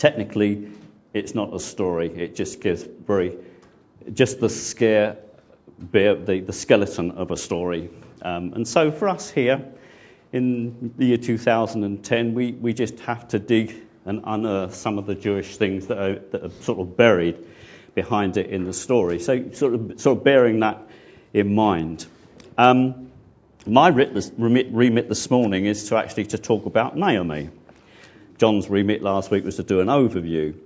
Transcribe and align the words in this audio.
technically, 0.00 0.72
it's 1.12 1.34
not 1.34 1.54
a 1.54 1.60
story. 1.60 2.08
It 2.08 2.34
just 2.34 2.60
gives 2.60 2.82
very, 2.82 3.36
just 4.12 4.40
the 4.40 4.48
scare, 4.48 5.18
the, 5.78 6.42
the 6.44 6.52
skeleton 6.52 7.12
of 7.12 7.30
a 7.30 7.36
story. 7.36 7.90
Um, 8.22 8.54
and 8.54 8.66
so 8.66 8.90
for 8.90 9.08
us 9.08 9.30
here 9.30 9.62
in 10.32 10.94
the 10.96 11.06
year 11.06 11.16
2010, 11.18 12.34
we, 12.34 12.52
we 12.52 12.72
just 12.72 12.98
have 13.00 13.28
to 13.28 13.38
dig 13.38 13.74
and 14.06 14.22
unearth 14.24 14.74
some 14.74 14.98
of 14.98 15.06
the 15.06 15.14
Jewish 15.14 15.56
things 15.58 15.88
that 15.88 15.98
are, 15.98 16.18
that 16.30 16.44
are 16.44 16.62
sort 16.62 16.80
of 16.80 16.96
buried 16.96 17.36
behind 17.94 18.38
it 18.38 18.46
in 18.46 18.64
the 18.64 18.72
story. 18.72 19.18
So 19.18 19.50
sort 19.52 19.74
of, 19.74 20.00
sort 20.00 20.18
of 20.18 20.24
bearing 20.24 20.60
that 20.60 20.80
in 21.34 21.54
mind. 21.54 22.06
Um, 22.56 23.10
my 23.66 23.88
remit 23.88 25.08
this 25.08 25.30
morning 25.30 25.66
is 25.66 25.90
to 25.90 25.96
actually 25.96 26.26
to 26.26 26.38
talk 26.38 26.64
about 26.64 26.96
Naomi. 26.96 27.50
John's 28.40 28.70
remit 28.70 29.02
last 29.02 29.30
week 29.30 29.44
was 29.44 29.56
to 29.56 29.62
do 29.62 29.80
an 29.80 29.88
overview. 29.88 30.58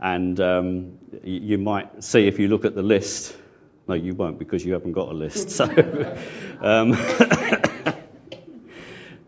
And 0.00 0.40
um, 0.40 0.98
you 1.22 1.56
might 1.56 2.02
see 2.02 2.26
if 2.26 2.40
you 2.40 2.48
look 2.48 2.64
at 2.64 2.74
the 2.74 2.82
list, 2.82 3.36
no, 3.86 3.94
you 3.94 4.12
won't 4.12 4.40
because 4.40 4.64
you 4.64 4.72
haven't 4.72 4.90
got 4.90 5.08
a 5.08 5.12
list. 5.12 5.50
So, 5.50 5.64
um, 6.60 6.94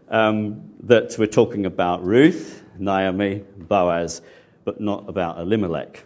um, 0.09 0.73
that 0.81 1.15
we're 1.17 1.27
talking 1.27 1.67
about 1.67 2.05
Ruth, 2.05 2.65
Naomi, 2.77 3.45
Boaz, 3.57 4.21
but 4.65 4.81
not 4.81 5.09
about 5.09 5.39
Elimelech. 5.39 6.03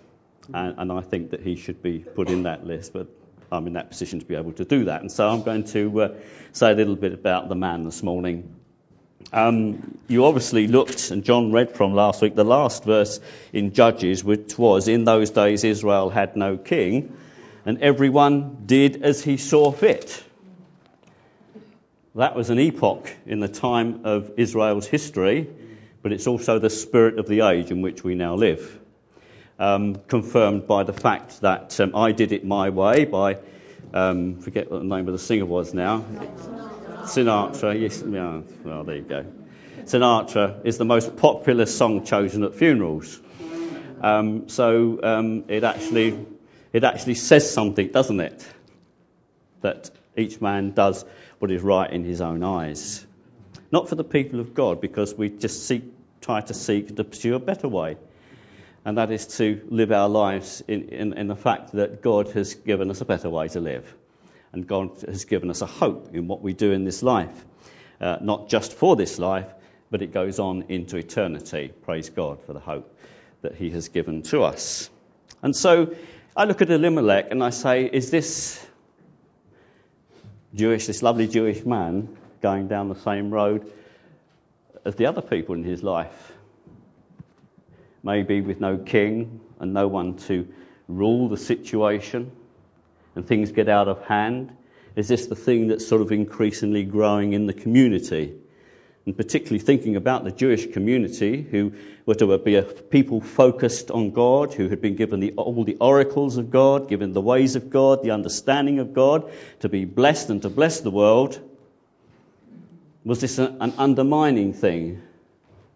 And, 0.53 0.75
and, 0.79 0.93
I 0.93 1.01
think 1.01 1.31
that 1.31 1.41
he 1.41 1.57
should 1.57 1.83
be 1.83 2.01
put 2.01 2.29
in 2.29 2.43
that 2.43 2.67
list, 2.67 2.93
but 2.93 3.07
I'm 3.51 3.67
in 3.67 3.73
that 3.75 3.89
position 3.89 4.21
to 4.21 4.27
be 4.27 4.35
able 4.35 4.53
to 4.53 4.67
do 4.67 4.85
that. 4.87 5.01
And 5.01 5.11
so 5.11 5.27
I'm 5.27 5.43
going 5.43 5.65
to 5.65 6.03
uh, 6.03 6.15
say 6.53 6.71
a 6.71 6.75
little 6.75 6.97
bit 6.97 7.15
about 7.15 7.49
the 7.49 7.55
man 7.55 7.85
this 7.85 8.03
morning. 8.03 8.58
Um, 9.33 9.99
you 10.09 10.25
obviously 10.25 10.69
looked, 10.69 11.11
and 11.11 11.23
John 11.23 11.53
read 11.53 11.77
from 11.77 11.95
last 11.95 12.23
week, 12.23 12.35
the 12.35 12.45
last 12.45 12.85
verse 12.85 13.21
in 13.53 13.75
Judges, 13.75 14.25
which 14.25 14.57
was, 14.57 14.89
In 14.89 15.05
those 15.05 15.31
days 15.31 15.65
Israel 15.65 16.09
had 16.09 16.37
no 16.37 16.57
king, 16.57 17.17
and 17.67 17.83
everyone 17.83 18.63
did 18.65 19.03
as 19.03 19.23
he 19.23 19.37
saw 19.37 19.71
fit. 19.71 20.25
That 22.15 22.35
was 22.35 22.51
an 22.51 22.59
epoch 22.59 23.15
in 23.27 23.41
the 23.41 23.49
time 23.49 24.01
of 24.05 24.33
Israel's 24.39 24.87
history, 24.87 25.49
but 26.03 26.13
it's 26.13 26.27
also 26.27 26.59
the 26.59 26.71
spirit 26.71 27.19
of 27.19 27.29
the 27.29 27.43
age 27.43 27.71
in 27.71 27.83
which 27.83 28.03
we 28.03 28.15
now 28.15 28.35
live. 28.35 28.81
Um, 29.59 29.97
confirmed 30.07 30.67
by 30.67 30.85
the 30.85 30.93
fact 30.93 31.43
that 31.43 31.79
um, 31.81 31.95
I 31.95 32.13
did 32.13 32.33
it 32.33 32.45
my 32.45 32.71
way 32.71 33.05
by, 33.05 33.39
um, 33.93 34.41
forget 34.41 34.71
what 34.71 34.79
the 34.79 34.87
name 34.87 35.07
of 35.07 35.13
the 35.13 35.19
singer 35.19 35.47
was 35.47 35.75
now. 35.75 36.05
Sinatra, 37.09 37.81
yes, 37.81 38.03
yeah, 38.07 38.43
well, 38.65 38.85
there 38.85 38.97
you 38.97 39.03
go. 39.03 39.25
Sinatra 39.85 40.65
is 40.67 40.77
the 40.77 40.85
most 40.85 41.17
popular 41.17 41.65
song 41.65 42.05
chosen 42.05 42.43
at 42.45 42.55
funerals. 42.55 43.19
Um, 44.03 44.49
so 44.49 45.01
um, 45.03 45.45
it 45.49 45.65
actually 45.65 46.27
it 46.73 46.85
actually 46.85 47.15
says 47.15 47.51
something, 47.51 47.89
doesn't 47.89 48.21
it? 48.21 48.47
That 49.63 49.91
each 50.17 50.41
man 50.41 50.73
does 50.73 51.05
what 51.39 51.51
is 51.51 51.63
right 51.63 51.91
in 51.91 52.05
his 52.05 52.21
own 52.21 52.43
eyes. 52.43 53.07
Not 53.73 53.89
for 53.89 53.95
the 53.95 54.05
people 54.05 54.41
of 54.41 54.53
God, 54.53 54.81
because 54.81 55.15
we 55.15 55.31
just 55.31 55.67
seek, 55.67 55.85
try 56.21 56.43
to 56.43 56.55
seek 56.55 56.95
to 56.97 57.05
pursue 57.05 57.35
a 57.35 57.39
better 57.39 57.69
way. 57.69 57.97
And 58.85 58.99
that 58.99 59.11
is 59.11 59.27
to 59.39 59.67
live 59.69 59.93
our 59.93 60.09
lives 60.09 60.63
in, 60.69 60.91
in, 60.91 61.13
in 61.15 61.27
the 61.27 61.37
fact 61.37 61.73
that 61.73 62.03
God 62.03 62.29
has 62.33 62.55
given 62.55 62.91
us 62.91 63.01
a 63.01 63.05
better 63.05 63.31
way 63.31 63.49
to 63.49 63.61
live 63.61 63.95
and 64.53 64.67
God 64.67 64.91
has 65.07 65.25
given 65.25 65.51
us 65.51 65.63
a 65.63 65.67
hope 65.67 66.15
in 66.15 66.29
what 66.29 66.43
we 66.43 66.53
do 66.53 66.73
in 66.73 66.85
this 66.85 67.03
life. 67.03 67.45
Uh, 68.01 68.19
not 68.21 68.49
just 68.49 68.73
for 68.73 68.97
this 68.97 69.19
life, 69.19 69.53
but 69.91 70.03
it 70.03 70.13
goes 70.13 70.39
on 70.39 70.67
into 70.69 70.97
eternity. 70.97 71.73
Praise 71.83 72.11
God 72.11 72.41
for 72.47 72.53
the 72.53 72.61
hope 72.61 72.97
that 73.43 73.55
He 73.55 73.71
has 73.71 73.89
given 73.89 74.23
to 74.23 74.43
us. 74.43 74.89
And 75.43 75.55
so 75.55 75.95
I 76.37 76.45
look 76.45 76.63
at 76.63 76.71
Elimelech 76.71 77.31
and 77.31 77.43
I 77.43 77.51
say, 77.51 77.85
is 77.85 78.11
this 78.11 78.65
Jewish, 80.55 80.87
this 80.87 81.03
lovely 81.03 81.29
Jewish 81.29 81.65
man, 81.65 82.17
going 82.41 82.69
down 82.69 82.89
the 82.89 83.01
same 83.01 83.31
road 83.31 83.71
as 84.85 84.95
the 84.95 85.07
other 85.07 85.23
people 85.23 85.55
in 85.55 85.65
his 85.65 85.83
life? 85.83 86.33
Maybe 88.03 88.41
with 88.41 88.61
no 88.61 88.79
king 88.79 89.41
and 89.59 89.75
no 89.75 89.89
one 89.89 90.17
to 90.29 90.49
rule 90.87 91.29
the 91.29 91.37
situation 91.37 92.31
and 93.15 93.27
things 93.27 93.53
get 93.53 93.69
out 93.69 93.89
of 93.89 94.05
hand? 94.05 94.53
Is 94.97 95.09
this 95.09 95.27
the 95.27 95.37
thing 95.37 95.69
that's 95.69 95.87
sort 95.87 96.03
of 96.03 96.11
increasingly 96.13 96.85
growing 96.85 97.33
in 97.33 97.47
the 97.47 97.53
community? 97.53 98.35
And 99.07 99.17
particularly 99.17 99.61
thinking 99.61 99.97
about 99.97 100.25
the 100.25 100.31
Jewish 100.31 100.71
community, 100.73 101.41
who 101.41 101.73
were 102.05 102.15
to 102.17 102.37
be 102.39 102.57
a 102.57 102.63
people 102.63 103.21
focused 103.21 103.91
on 103.91 104.11
God, 104.11 104.55
who 104.55 104.69
had 104.69 104.81
been 104.81 104.97
given 104.97 105.21
the, 105.21 105.33
all 105.33 105.65
the 105.65 105.77
oracles 105.81 106.37
of 106.37 106.51
God, 106.51 106.89
given 106.89 107.13
the 107.13 107.21
ways 107.21 107.57
of 107.57 107.71
God, 107.71 108.03
the 108.03 108.11
understanding 108.11 108.81
of 108.81 108.93
God, 108.93 109.31
to 109.61 109.69
be 109.69 109.85
blessed 109.85 110.31
and 110.31 110.43
to 110.43 110.51
bless 110.51 110.81
the 110.81 110.91
world. 110.91 111.41
Was 113.05 113.21
this 113.21 113.39
an 113.39 113.73
undermining 113.79 114.53
thing 114.53 115.01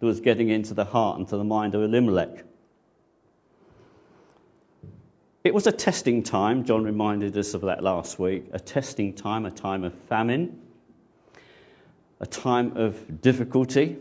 that 0.00 0.06
was 0.06 0.20
getting 0.20 0.50
into 0.50 0.74
the 0.74 0.84
heart 0.84 1.18
and 1.18 1.28
to 1.28 1.36
the 1.36 1.44
mind 1.44 1.74
of 1.74 1.82
Elimelech? 1.82 2.44
It 5.44 5.52
was 5.52 5.66
a 5.66 5.72
testing 5.72 6.22
time. 6.22 6.64
John 6.64 6.84
reminded 6.84 7.36
us 7.36 7.54
of 7.54 7.62
that 7.62 7.82
last 7.82 8.16
week. 8.16 8.44
A 8.52 8.60
testing 8.60 9.14
time, 9.14 9.44
a 9.44 9.50
time 9.50 9.82
of 9.82 9.92
famine, 10.08 10.60
a 12.20 12.26
time 12.26 12.76
of 12.76 13.20
difficulty. 13.20 13.96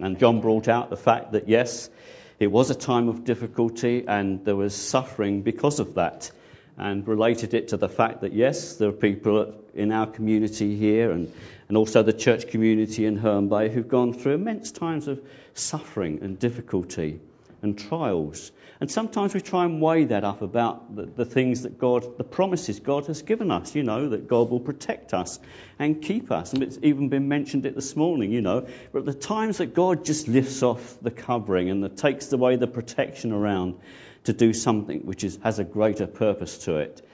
And 0.00 0.20
John 0.20 0.40
brought 0.40 0.68
out 0.68 0.90
the 0.90 0.96
fact 0.96 1.32
that, 1.32 1.48
yes, 1.48 1.90
it 2.38 2.46
was 2.46 2.70
a 2.70 2.76
time 2.76 3.08
of 3.08 3.24
difficulty 3.24 4.04
and 4.06 4.44
there 4.44 4.54
was 4.54 4.72
suffering 4.72 5.42
because 5.42 5.80
of 5.80 5.94
that. 5.94 6.30
And 6.76 7.06
related 7.08 7.54
it 7.54 7.68
to 7.68 7.76
the 7.76 7.88
fact 7.88 8.20
that, 8.20 8.32
yes, 8.32 8.76
there 8.76 8.90
are 8.90 8.92
people 8.92 9.52
in 9.74 9.90
our 9.90 10.06
community 10.06 10.76
here 10.76 11.10
and, 11.10 11.32
and 11.66 11.76
also 11.76 12.04
the 12.04 12.12
church 12.12 12.46
community 12.46 13.04
in 13.04 13.16
Herne 13.16 13.48
Bay 13.48 13.68
who've 13.68 13.88
gone 13.88 14.12
through 14.12 14.34
immense 14.34 14.70
times 14.70 15.08
of 15.08 15.20
suffering 15.54 16.20
and 16.22 16.38
difficulty 16.38 17.18
and 17.62 17.76
trials. 17.76 18.52
And 18.84 18.90
sometimes 18.90 19.32
we 19.32 19.40
try 19.40 19.64
and 19.64 19.80
weigh 19.80 20.04
that 20.04 20.24
up 20.24 20.42
about 20.42 20.94
the, 20.94 21.06
the, 21.06 21.24
things 21.24 21.62
that 21.62 21.78
God, 21.78 22.18
the 22.18 22.22
promises 22.22 22.80
God 22.80 23.06
has 23.06 23.22
given 23.22 23.50
us, 23.50 23.74
you 23.74 23.82
know, 23.82 24.10
that 24.10 24.28
God 24.28 24.50
will 24.50 24.60
protect 24.60 25.14
us 25.14 25.40
and 25.78 26.02
keep 26.02 26.30
us. 26.30 26.52
And 26.52 26.62
it's 26.62 26.78
even 26.82 27.08
been 27.08 27.26
mentioned 27.26 27.64
it 27.64 27.74
this 27.74 27.96
morning, 27.96 28.30
you 28.30 28.42
know. 28.42 28.66
But 28.92 29.06
the 29.06 29.14
times 29.14 29.56
that 29.56 29.72
God 29.72 30.04
just 30.04 30.28
lifts 30.28 30.62
off 30.62 30.98
the 31.00 31.10
covering 31.10 31.70
and 31.70 31.82
that 31.82 31.96
takes 31.96 32.30
away 32.30 32.56
the 32.56 32.66
protection 32.66 33.32
around 33.32 33.76
to 34.24 34.34
do 34.34 34.52
something 34.52 35.06
which 35.06 35.24
is, 35.24 35.38
has 35.42 35.58
a 35.58 35.64
greater 35.64 36.06
purpose 36.06 36.58
to 36.66 36.76
it. 36.76 37.08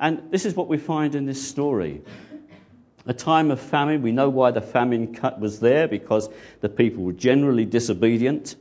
And 0.00 0.32
this 0.32 0.44
is 0.44 0.56
what 0.56 0.66
we 0.66 0.78
find 0.78 1.14
in 1.14 1.26
this 1.26 1.48
story. 1.48 2.02
A 3.06 3.14
time 3.14 3.52
of 3.52 3.60
famine, 3.60 4.02
we 4.02 4.10
know 4.10 4.30
why 4.30 4.50
the 4.50 4.60
famine 4.60 5.14
cut 5.14 5.38
was 5.38 5.60
there 5.60 5.86
because 5.86 6.28
the 6.60 6.68
people 6.68 7.04
were 7.04 7.12
generally 7.12 7.66
disobedient. 7.66 8.56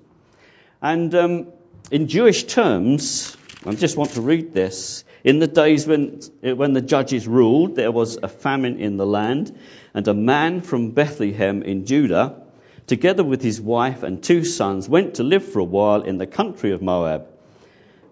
And 0.83 1.15
um, 1.15 1.47
in 1.91 2.07
Jewish 2.07 2.44
terms, 2.45 3.35
I 3.66 3.73
just 3.75 3.97
want 3.97 4.11
to 4.11 4.21
read 4.21 4.53
this. 4.53 5.03
In 5.23 5.39
the 5.39 5.47
days 5.47 5.88
when, 5.88 6.19
eh, 6.41 6.51
when 6.51 6.73
the 6.73 6.81
judges 6.81 7.27
ruled, 7.27 7.75
there 7.75 7.91
was 7.91 8.17
a 8.21 8.27
famine 8.27 8.79
in 8.79 8.97
the 8.97 9.05
land, 9.05 9.57
and 9.94 10.07
a 10.07 10.13
man 10.13 10.61
from 10.61 10.91
Bethlehem 10.91 11.63
in 11.63 11.85
Judah, 11.85 12.41
together 12.88 13.23
with 13.23 13.41
his 13.41 13.61
wife 13.61 14.03
and 14.03 14.21
two 14.21 14.44
sons, 14.44 14.89
went 14.89 15.16
to 15.16 15.23
live 15.23 15.45
for 15.45 15.59
a 15.59 15.63
while 15.63 16.01
in 16.01 16.17
the 16.17 16.27
country 16.27 16.71
of 16.71 16.81
Moab. 16.81 17.27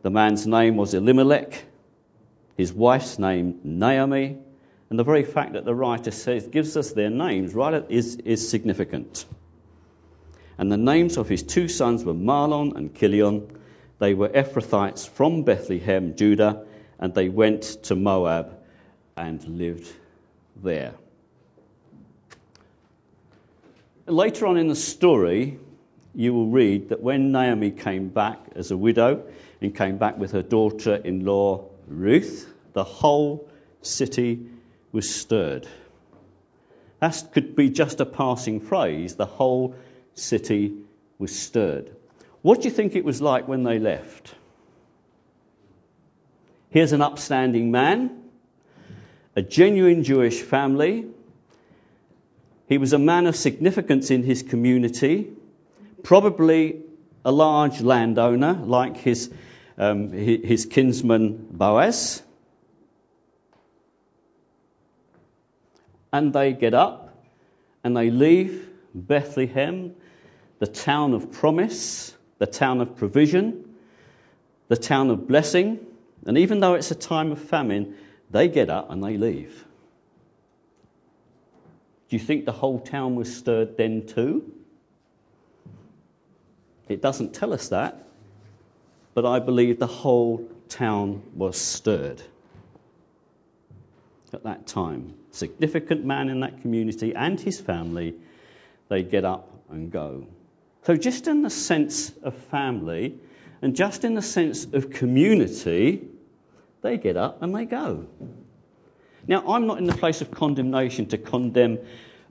The 0.03 0.09
man's 0.09 0.47
name 0.47 0.77
was 0.77 0.93
Elimelech, 0.93 1.63
his 2.57 2.71
wife's 2.71 3.19
name 3.19 3.59
Naomi, 3.63 4.37
and 4.89 4.99
the 4.99 5.03
very 5.03 5.23
fact 5.23 5.53
that 5.53 5.65
the 5.65 5.75
writer 5.75 6.11
says 6.11 6.47
gives 6.47 6.75
us 6.75 6.91
their 6.91 7.09
names 7.09 7.53
right 7.53 7.85
is, 7.89 8.15
is 8.17 8.49
significant. 8.49 9.25
And 10.57 10.71
the 10.71 10.77
names 10.77 11.17
of 11.17 11.27
his 11.29 11.43
two 11.43 11.67
sons 11.67 12.03
were 12.03 12.13
Mahlon 12.13 12.75
and 12.75 12.95
Chilion. 12.95 13.57
They 14.01 14.15
were 14.15 14.29
Ephrathites 14.29 15.07
from 15.07 15.43
Bethlehem, 15.43 16.15
Judah, 16.15 16.65
and 16.97 17.13
they 17.13 17.29
went 17.29 17.61
to 17.83 17.95
Moab 17.95 18.57
and 19.15 19.59
lived 19.59 19.87
there. 20.55 20.95
Later 24.07 24.47
on 24.47 24.57
in 24.57 24.69
the 24.69 24.75
story, 24.75 25.59
you 26.15 26.33
will 26.33 26.47
read 26.47 26.89
that 26.89 27.03
when 27.03 27.31
Naomi 27.31 27.69
came 27.69 28.09
back 28.09 28.39
as 28.55 28.71
a 28.71 28.75
widow 28.75 29.23
and 29.61 29.75
came 29.75 29.99
back 29.99 30.17
with 30.17 30.31
her 30.31 30.41
daughter 30.41 30.95
in 30.95 31.23
law 31.23 31.69
Ruth, 31.87 32.51
the 32.73 32.83
whole 32.83 33.47
city 33.83 34.47
was 34.91 35.07
stirred. 35.07 35.67
That 36.99 37.23
could 37.33 37.55
be 37.55 37.69
just 37.69 38.01
a 38.01 38.07
passing 38.07 38.61
phrase. 38.61 39.13
The 39.13 39.27
whole 39.27 39.75
city 40.15 40.73
was 41.19 41.37
stirred. 41.37 41.95
What 42.41 42.61
do 42.61 42.67
you 42.67 42.73
think 42.73 42.95
it 42.95 43.05
was 43.05 43.21
like 43.21 43.47
when 43.47 43.63
they 43.63 43.77
left? 43.77 44.33
Here's 46.69 46.93
an 46.93 47.01
upstanding 47.01 47.69
man, 47.69 48.23
a 49.35 49.41
genuine 49.41 50.03
Jewish 50.03 50.41
family. 50.41 51.05
He 52.67 52.77
was 52.77 52.93
a 52.93 52.99
man 52.99 53.27
of 53.27 53.35
significance 53.35 54.09
in 54.09 54.23
his 54.23 54.41
community, 54.41 55.31
probably 56.01 56.81
a 57.23 57.31
large 57.31 57.81
landowner 57.81 58.53
like 58.53 58.97
his, 58.97 59.29
um, 59.77 60.11
his 60.11 60.65
kinsman 60.65 61.47
Boaz. 61.51 62.23
And 66.13 66.33
they 66.33 66.53
get 66.53 66.73
up 66.73 67.23
and 67.83 67.95
they 67.95 68.09
leave 68.09 68.67
Bethlehem, 68.93 69.93
the 70.59 70.67
town 70.67 71.13
of 71.13 71.31
promise, 71.31 72.15
the 72.41 72.47
town 72.47 72.81
of 72.81 72.95
provision, 72.95 73.63
the 74.67 74.75
town 74.75 75.11
of 75.11 75.27
blessing. 75.27 75.79
And 76.25 76.39
even 76.39 76.59
though 76.59 76.73
it's 76.73 76.89
a 76.89 76.95
time 76.95 77.31
of 77.31 77.39
famine, 77.39 77.93
they 78.31 78.47
get 78.47 78.71
up 78.71 78.89
and 78.89 79.03
they 79.03 79.15
leave. 79.15 79.63
Do 82.09 82.15
you 82.15 82.19
think 82.19 82.45
the 82.45 82.51
whole 82.51 82.79
town 82.79 83.15
was 83.15 83.37
stirred 83.37 83.77
then 83.77 84.07
too? 84.07 84.51
It 86.89 86.99
doesn't 86.99 87.35
tell 87.35 87.53
us 87.53 87.67
that, 87.67 88.07
but 89.13 89.23
I 89.23 89.37
believe 89.37 89.77
the 89.77 89.85
whole 89.85 90.49
town 90.67 91.21
was 91.35 91.57
stirred 91.57 92.23
at 94.33 94.45
that 94.45 94.65
time. 94.65 95.13
Significant 95.29 96.05
man 96.05 96.27
in 96.29 96.39
that 96.39 96.61
community 96.63 97.13
and 97.13 97.39
his 97.39 97.61
family, 97.61 98.15
they 98.89 99.03
get 99.03 99.25
up 99.25 99.47
and 99.69 99.91
go. 99.91 100.25
So, 100.83 100.95
just 100.95 101.27
in 101.27 101.43
the 101.43 101.49
sense 101.49 102.11
of 102.23 102.35
family 102.49 103.19
and 103.61 103.75
just 103.75 104.03
in 104.03 104.15
the 104.15 104.21
sense 104.21 104.65
of 104.65 104.89
community, 104.89 106.07
they 106.81 106.97
get 106.97 107.17
up 107.17 107.43
and 107.43 107.55
they 107.55 107.65
go. 107.65 108.07
Now, 109.27 109.43
I'm 109.47 109.67
not 109.67 109.77
in 109.77 109.85
the 109.85 109.93
place 109.93 110.21
of 110.21 110.31
condemnation 110.31 111.05
to 111.07 111.17
condemn 111.19 111.77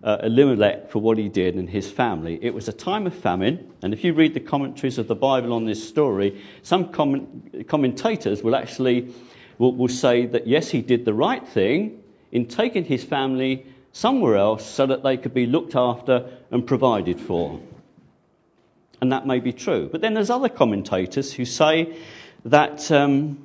uh, 0.03 0.19
Elimelech 0.25 0.91
for 0.91 0.99
what 0.99 1.19
he 1.19 1.29
did 1.29 1.55
and 1.55 1.71
his 1.71 1.89
family. 1.91 2.39
It 2.43 2.53
was 2.53 2.67
a 2.67 2.73
time 2.73 3.07
of 3.07 3.15
famine, 3.15 3.71
and 3.83 3.93
if 3.93 4.03
you 4.03 4.15
read 4.15 4.35
the 4.35 4.41
commentaries 4.41 4.99
of 4.99 5.07
the 5.07 5.15
Bible 5.15 5.53
on 5.53 5.67
this 5.67 5.87
story, 5.89 6.43
some 6.63 6.91
comment- 6.91 7.69
commentators 7.69 8.43
will 8.43 8.57
actually 8.57 9.15
will, 9.59 9.77
will 9.77 9.89
say 9.89 10.27
that 10.27 10.49
yes, 10.49 10.69
he 10.69 10.81
did 10.81 11.05
the 11.05 11.15
right 11.15 11.47
thing 11.47 12.03
in 12.33 12.47
taking 12.47 12.85
his 12.85 13.05
family 13.05 13.67
somewhere 13.93 14.37
else 14.37 14.65
so 14.65 14.87
that 14.87 15.03
they 15.03 15.17
could 15.17 15.35
be 15.35 15.47
looked 15.47 15.77
after 15.77 16.31
and 16.51 16.67
provided 16.67 17.21
for. 17.21 17.61
And 19.01 19.13
that 19.13 19.27
may 19.27 19.41
be 19.41 19.53
true. 19.53 19.89
But 19.91 20.01
then 20.01 20.15
there's 20.15 20.31
other 20.31 20.49
commentators 20.49 21.33
who 21.33 21.45
say 21.45 21.97
that, 22.45 22.91
um, 22.91 23.39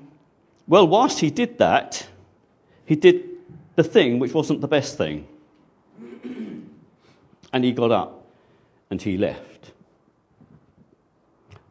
well, 0.68 0.88
whilst 0.88 1.20
he 1.20 1.30
did 1.30 1.60
that, 1.60 2.06
he 2.86 2.96
did 2.96 3.30
the 3.76 3.84
thing 3.84 4.20
which 4.20 4.34
wasn't 4.34 4.62
the 4.62 4.68
best 4.68 4.98
thing. 4.98 5.28
And 7.54 7.64
he 7.64 7.72
got 7.72 7.92
up 7.92 8.26
and 8.90 9.02
he 9.02 9.18
left. 9.18 9.72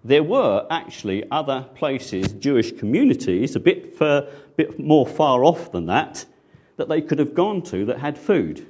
There 0.05 0.23
were 0.23 0.67
actually 0.71 1.25
other 1.31 1.67
places, 1.75 2.33
Jewish 2.33 2.73
communities, 2.73 3.57
a 3.57 3.61
bit, 3.61 3.97
fur, 3.97 4.31
bit 4.57 4.79
more 4.79 5.07
far 5.07 5.43
off 5.45 5.73
than 5.73 5.87
that, 5.87 6.25
that 6.77 6.91
they 6.91 7.01
could 7.01 7.19
have 7.19 7.35
gone 7.35 7.63
to 7.63 7.87
that 7.87 7.99
had 7.99 8.19
food. 8.19 8.67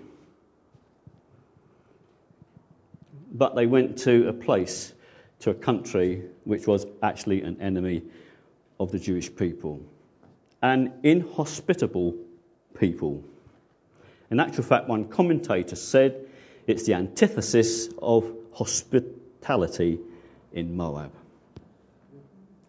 But 3.32 3.56
they 3.56 3.66
went 3.66 3.98
to 3.98 4.28
a 4.28 4.32
place, 4.32 4.92
to 5.44 5.50
a 5.50 5.54
country 5.54 6.22
which 6.44 6.66
was 6.66 6.86
actually 7.02 7.42
an 7.42 7.60
enemy 7.60 8.02
of 8.80 8.90
the 8.90 8.98
Jewish 8.98 9.34
people. 9.36 9.82
An 10.62 10.94
inhospitable 11.02 12.14
people. 12.78 13.22
In 14.30 14.40
actual 14.40 14.64
fact, 14.64 14.88
one 14.88 15.08
commentator 15.08 15.76
said 15.76 16.28
it's 16.66 16.86
the 16.86 16.94
antithesis 16.94 17.90
of 18.00 18.34
hospitality 18.54 20.00
in 20.54 20.78
Moab. 20.78 21.12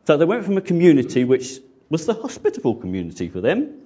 So 0.06 0.18
they 0.18 0.25
went 0.25 0.44
from 0.44 0.57
a 0.57 0.62
community 0.62 1.24
which 1.24 1.60
was 1.89 2.06
the 2.06 2.13
hospitable 2.13 2.75
community 2.75 3.30
for 3.30 3.39
them, 3.39 3.83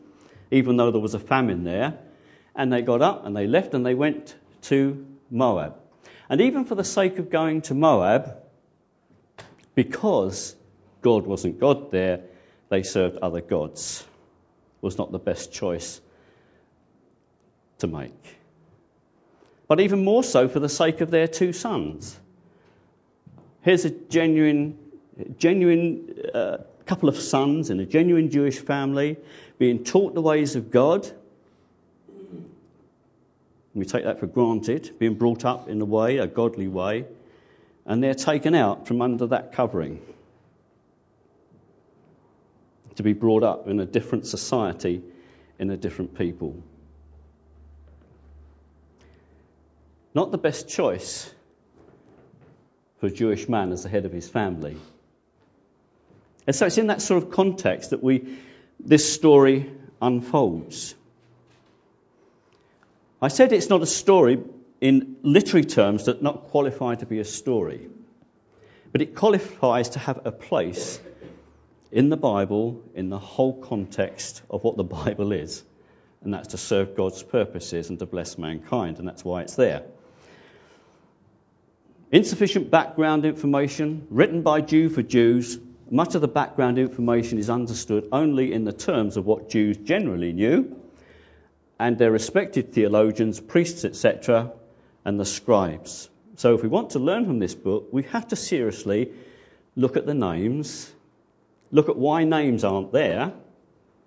even 0.50 0.78
though 0.78 0.90
there 0.90 1.00
was 1.00 1.14
a 1.14 1.20
famine 1.20 1.64
there, 1.64 2.00
and 2.56 2.74
they 2.74 2.82
got 2.82 3.04
up 3.04 3.24
and 3.28 3.38
they 3.38 3.46
left 3.46 3.76
and 3.76 3.86
they 3.86 3.94
went 3.94 4.36
to 4.64 5.06
Moab. 5.30 5.76
And 6.28 6.42
even 6.42 6.66
for 6.66 6.74
the 6.74 6.84
sake 6.84 7.20
of 7.20 7.30
going 7.30 7.62
to 7.64 7.76
Moab, 7.76 8.39
because 9.80 10.58
God 11.02 11.26
wasn't 11.26 11.58
God 11.58 11.90
there, 11.90 12.20
they 12.68 12.84
served 12.84 13.16
other 13.20 13.40
gods. 13.40 14.06
Was 14.82 14.98
not 14.98 15.14
the 15.14 15.20
best 15.20 15.54
choice 15.54 16.02
to 17.78 17.88
make. 17.88 18.38
But 19.70 19.80
even 19.80 20.04
more 20.04 20.22
so 20.22 20.50
for 20.50 20.60
the 20.60 20.68
sake 20.68 21.00
of 21.00 21.12
their 21.12 21.30
two 21.30 21.54
sons. 21.54 22.20
Here's 23.62 23.86
a 23.86 23.90
genuine, 23.90 24.78
genuine 25.38 26.14
uh, 26.34 26.58
couple 26.86 27.08
of 27.08 27.18
sons 27.18 27.70
in 27.70 27.80
a 27.80 27.86
genuine 27.86 28.32
Jewish 28.32 28.60
family 28.60 29.16
being 29.60 29.86
taught 29.86 30.14
the 30.14 30.22
ways 30.22 30.58
of 30.58 30.72
God. 30.72 31.10
We 33.74 33.86
take 33.86 34.04
that 34.04 34.20
for 34.20 34.28
granted, 34.28 35.00
being 35.00 35.16
brought 35.16 35.46
up 35.46 35.70
in 35.70 35.80
a 35.80 35.86
way, 35.86 36.18
a 36.18 36.28
godly 36.28 36.68
way, 36.68 37.06
and 37.90 38.04
they're 38.04 38.14
taken 38.14 38.54
out 38.54 38.88
from 38.88 39.02
under 39.02 39.26
that 39.28 39.52
covering 39.54 40.00
to 42.96 43.04
be 43.04 43.14
brought 43.14 43.42
up 43.42 43.68
in 43.68 43.80
a 43.80 43.86
different 43.86 44.28
society, 44.28 45.02
in 45.58 45.72
a 45.72 45.76
different 45.76 46.16
people. 46.16 46.56
Not 50.14 50.32
the 50.32 50.38
best 50.38 50.70
choice 50.70 51.34
for 53.00 53.08
a 53.08 53.12
Jewish 53.12 53.50
man 53.50 53.72
as 53.72 53.82
the 53.82 53.90
head 53.90 54.06
of 54.06 54.12
his 54.12 54.30
family. 54.30 54.78
And 56.46 56.56
so 56.56 56.68
it's 56.68 56.78
in 56.78 56.88
that 56.88 57.02
sort 57.02 57.24
of 57.24 57.32
context 57.32 57.90
that 57.90 58.04
we, 58.04 58.38
this 58.80 59.12
story 59.12 59.72
unfolds. 60.00 60.94
I 63.20 63.30
said 63.30 63.52
it's 63.52 63.70
not 63.70 63.82
a 63.82 63.88
story 63.88 64.38
in 64.82 65.18
literary 65.24 65.66
terms 65.66 66.06
that 66.06 66.22
not 66.22 66.48
qualify 66.48 66.96
to 66.96 67.06
be 67.06 67.20
a 67.20 67.26
story, 67.26 67.90
but 68.92 69.02
it 69.02 69.16
qualifies 69.16 69.90
to 69.90 70.00
have 70.00 70.26
a 70.26 70.32
place 70.32 71.00
in 71.92 72.10
the 72.10 72.18
Bible 72.18 72.82
in 72.94 73.10
the 73.10 73.20
whole 73.20 73.54
context 73.54 74.42
of 74.50 74.64
what 74.64 74.78
the 74.78 74.84
Bible 75.00 75.32
is, 75.32 75.64
and 76.24 76.34
that's 76.34 76.50
to 76.50 76.58
serve 76.58 76.96
God's 76.96 77.22
purposes 77.24 77.90
and 77.90 78.00
to 78.00 78.06
bless 78.06 78.38
mankind, 78.38 79.00
and 79.00 79.08
that's 79.08 79.24
why 79.24 79.42
it's 79.42 79.56
there. 79.56 79.84
Insufficient 82.12 82.72
background 82.72 83.26
information, 83.26 84.08
written 84.10 84.42
by 84.42 84.62
Jew 84.62 84.90
for 84.90 85.04
Jews. 85.04 85.60
Much 85.92 86.16
of 86.16 86.22
the 86.22 86.28
background 86.28 86.78
information 86.78 87.38
is 87.38 87.50
understood 87.50 88.08
only 88.12 88.54
in 88.54 88.64
the 88.64 88.74
terms 88.74 89.18
of 89.18 89.26
what 89.26 89.50
Jews 89.50 89.78
generally 89.78 90.34
knew, 90.34 90.76
and 91.80 91.98
their 91.98 92.12
respected 92.12 92.74
theologians, 92.74 93.40
priests, 93.40 93.86
etc., 93.86 94.52
and 95.06 95.20
the 95.20 95.26
scribes. 95.26 96.10
So, 96.36 96.56
if 96.56 96.64
we 96.64 96.70
want 96.70 96.92
to 96.92 97.00
learn 97.00 97.26
from 97.26 97.40
this 97.40 97.56
book, 97.56 97.90
we 97.92 98.04
have 98.04 98.28
to 98.30 98.36
seriously 98.36 99.12
look 99.76 99.98
at 99.98 100.06
the 100.06 100.14
names, 100.14 100.92
look 101.72 101.90
at 101.90 101.98
why 101.98 102.24
names 102.24 102.64
aren't 102.64 102.92
there, 102.92 103.34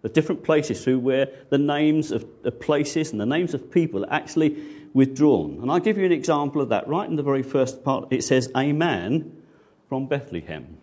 the 0.02 0.08
different 0.08 0.42
places 0.42 0.82
through 0.82 0.99
where 0.99 1.28
the 1.49 1.58
names 1.58 2.11
of, 2.11 2.61
places 2.61 3.12
and 3.12 3.20
the 3.20 3.26
names 3.26 3.54
of 3.54 3.70
people 3.70 4.04
are 4.04 4.12
actually 4.12 4.56
withdrawn. 4.92 5.58
And 5.62 5.70
I'll 5.70 5.78
give 5.78 5.96
you 5.96 6.04
an 6.04 6.12
example 6.12 6.61
of 6.61 6.70
that. 6.70 6.88
Right 6.88 7.08
in 7.08 7.16
the 7.16 7.22
very 7.22 7.42
first 7.42 7.84
part, 7.84 8.12
it 8.12 8.25
says, 8.25 8.50
A 8.54 8.72
man 8.72 9.42
from 9.88 10.06
Bethlehem. 10.06 10.76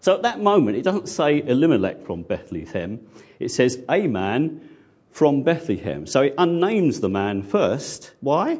So 0.00 0.14
at 0.14 0.22
that 0.22 0.40
moment, 0.40 0.78
it 0.78 0.82
doesn't 0.82 1.08
say 1.08 1.42
Elimelech 1.42 2.06
from 2.06 2.22
Bethlehem, 2.22 3.06
it 3.38 3.50
says, 3.50 3.78
A 3.88 4.06
man 4.06 4.68
from 5.10 5.42
Bethlehem. 5.42 6.06
So 6.06 6.22
it 6.22 6.36
unnames 6.36 7.00
the 7.00 7.10
man 7.10 7.42
first. 7.42 8.12
Why? 8.20 8.58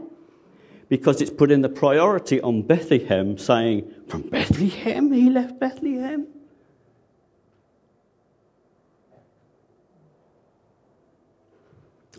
Because 0.91 1.21
it's 1.23 1.31
putting 1.31 1.63
the 1.63 1.69
priority 1.69 2.41
on 2.41 2.63
Bethlehem, 2.63 3.39
saying, 3.39 3.95
From 4.09 4.23
Bethlehem? 4.23 5.13
He 5.13 5.31
left 5.31 5.61
Bethlehem? 5.61 6.27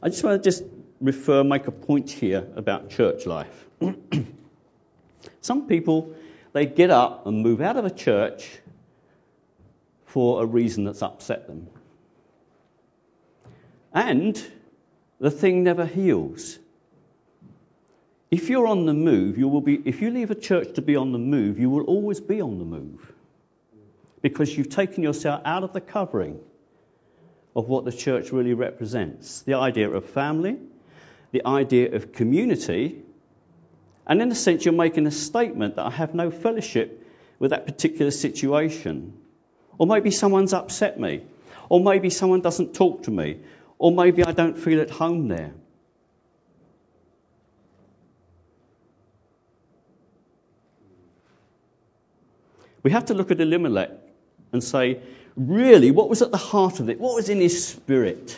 I 0.01 0.07
just 0.07 0.23
want 0.23 0.41
to 0.41 0.49
just 0.49 0.63
refer, 1.01 1.43
make 1.43 1.67
a 1.67 1.71
point 1.71 2.09
here 2.09 2.47
about 2.55 2.89
church 2.89 3.25
life. 3.25 3.65
Some 5.41 5.67
people, 5.67 6.15
they 6.53 6.65
get 6.65 6.91
up 6.91 7.27
and 7.27 7.43
move 7.43 7.59
out 7.59 7.75
of 7.75 7.83
a 7.83 7.91
church 7.91 8.49
for 10.05 10.41
a 10.41 10.45
reason 10.45 10.85
that's 10.85 11.01
upset 11.01 11.45
them. 11.45 11.67
And 13.93 14.41
the 15.19 15.29
thing 15.29 15.65
never 15.65 15.85
heals. 15.85 16.57
If 18.31 18.49
you're 18.49 18.65
on 18.65 18.85
the 18.85 18.93
move, 18.93 19.37
you 19.37 19.47
will 19.49 19.61
be, 19.61 19.75
if 19.85 20.01
you 20.01 20.09
leave 20.09 20.31
a 20.31 20.35
church 20.35 20.75
to 20.75 20.81
be 20.81 20.95
on 20.95 21.11
the 21.11 21.19
move, 21.19 21.59
you 21.59 21.69
will 21.69 21.83
always 21.83 22.19
be 22.19 22.41
on 22.41 22.57
the 22.57 22.65
move. 22.65 23.13
Because 24.21 24.57
you've 24.57 24.69
taken 24.69 25.03
yourself 25.03 25.41
out 25.45 25.63
of 25.63 25.73
the 25.73 25.81
covering 25.81 26.39
of 27.55 27.67
what 27.67 27.83
the 27.83 27.91
church 27.91 28.31
really 28.31 28.53
represents 28.53 29.41
the 29.41 29.55
idea 29.55 29.89
of 29.89 30.05
family, 30.05 30.57
the 31.31 31.45
idea 31.45 31.93
of 31.93 32.13
community, 32.13 33.03
and 34.07 34.21
in 34.21 34.31
a 34.31 34.35
sense, 34.35 34.65
you're 34.65 34.73
making 34.73 35.07
a 35.07 35.11
statement 35.11 35.75
that 35.75 35.85
I 35.85 35.91
have 35.91 36.13
no 36.13 36.31
fellowship 36.31 37.07
with 37.39 37.51
that 37.51 37.65
particular 37.65 38.11
situation. 38.11 39.13
Or 39.77 39.87
maybe 39.87 40.11
someone's 40.11 40.53
upset 40.53 40.99
me. 40.99 41.23
Or 41.69 41.79
maybe 41.79 42.09
someone 42.09 42.41
doesn't 42.41 42.73
talk 42.73 43.03
to 43.03 43.11
me. 43.11 43.39
Or 43.77 43.91
maybe 43.91 44.23
I 44.23 44.31
don't 44.31 44.57
feel 44.57 44.81
at 44.81 44.89
home 44.89 45.27
there. 45.27 45.53
We 52.83 52.91
have 52.91 53.05
to 53.05 53.13
look 53.13 53.31
at 53.31 53.39
Elimelech 53.39 53.91
and 54.51 54.63
say, 54.63 54.99
really, 55.35 55.91
what 55.91 56.09
was 56.09 56.21
at 56.21 56.31
the 56.31 56.37
heart 56.37 56.79
of 56.79 56.89
it? 56.89 56.99
What 56.99 57.15
was 57.15 57.29
in 57.29 57.39
his 57.39 57.67
spirit? 57.67 58.37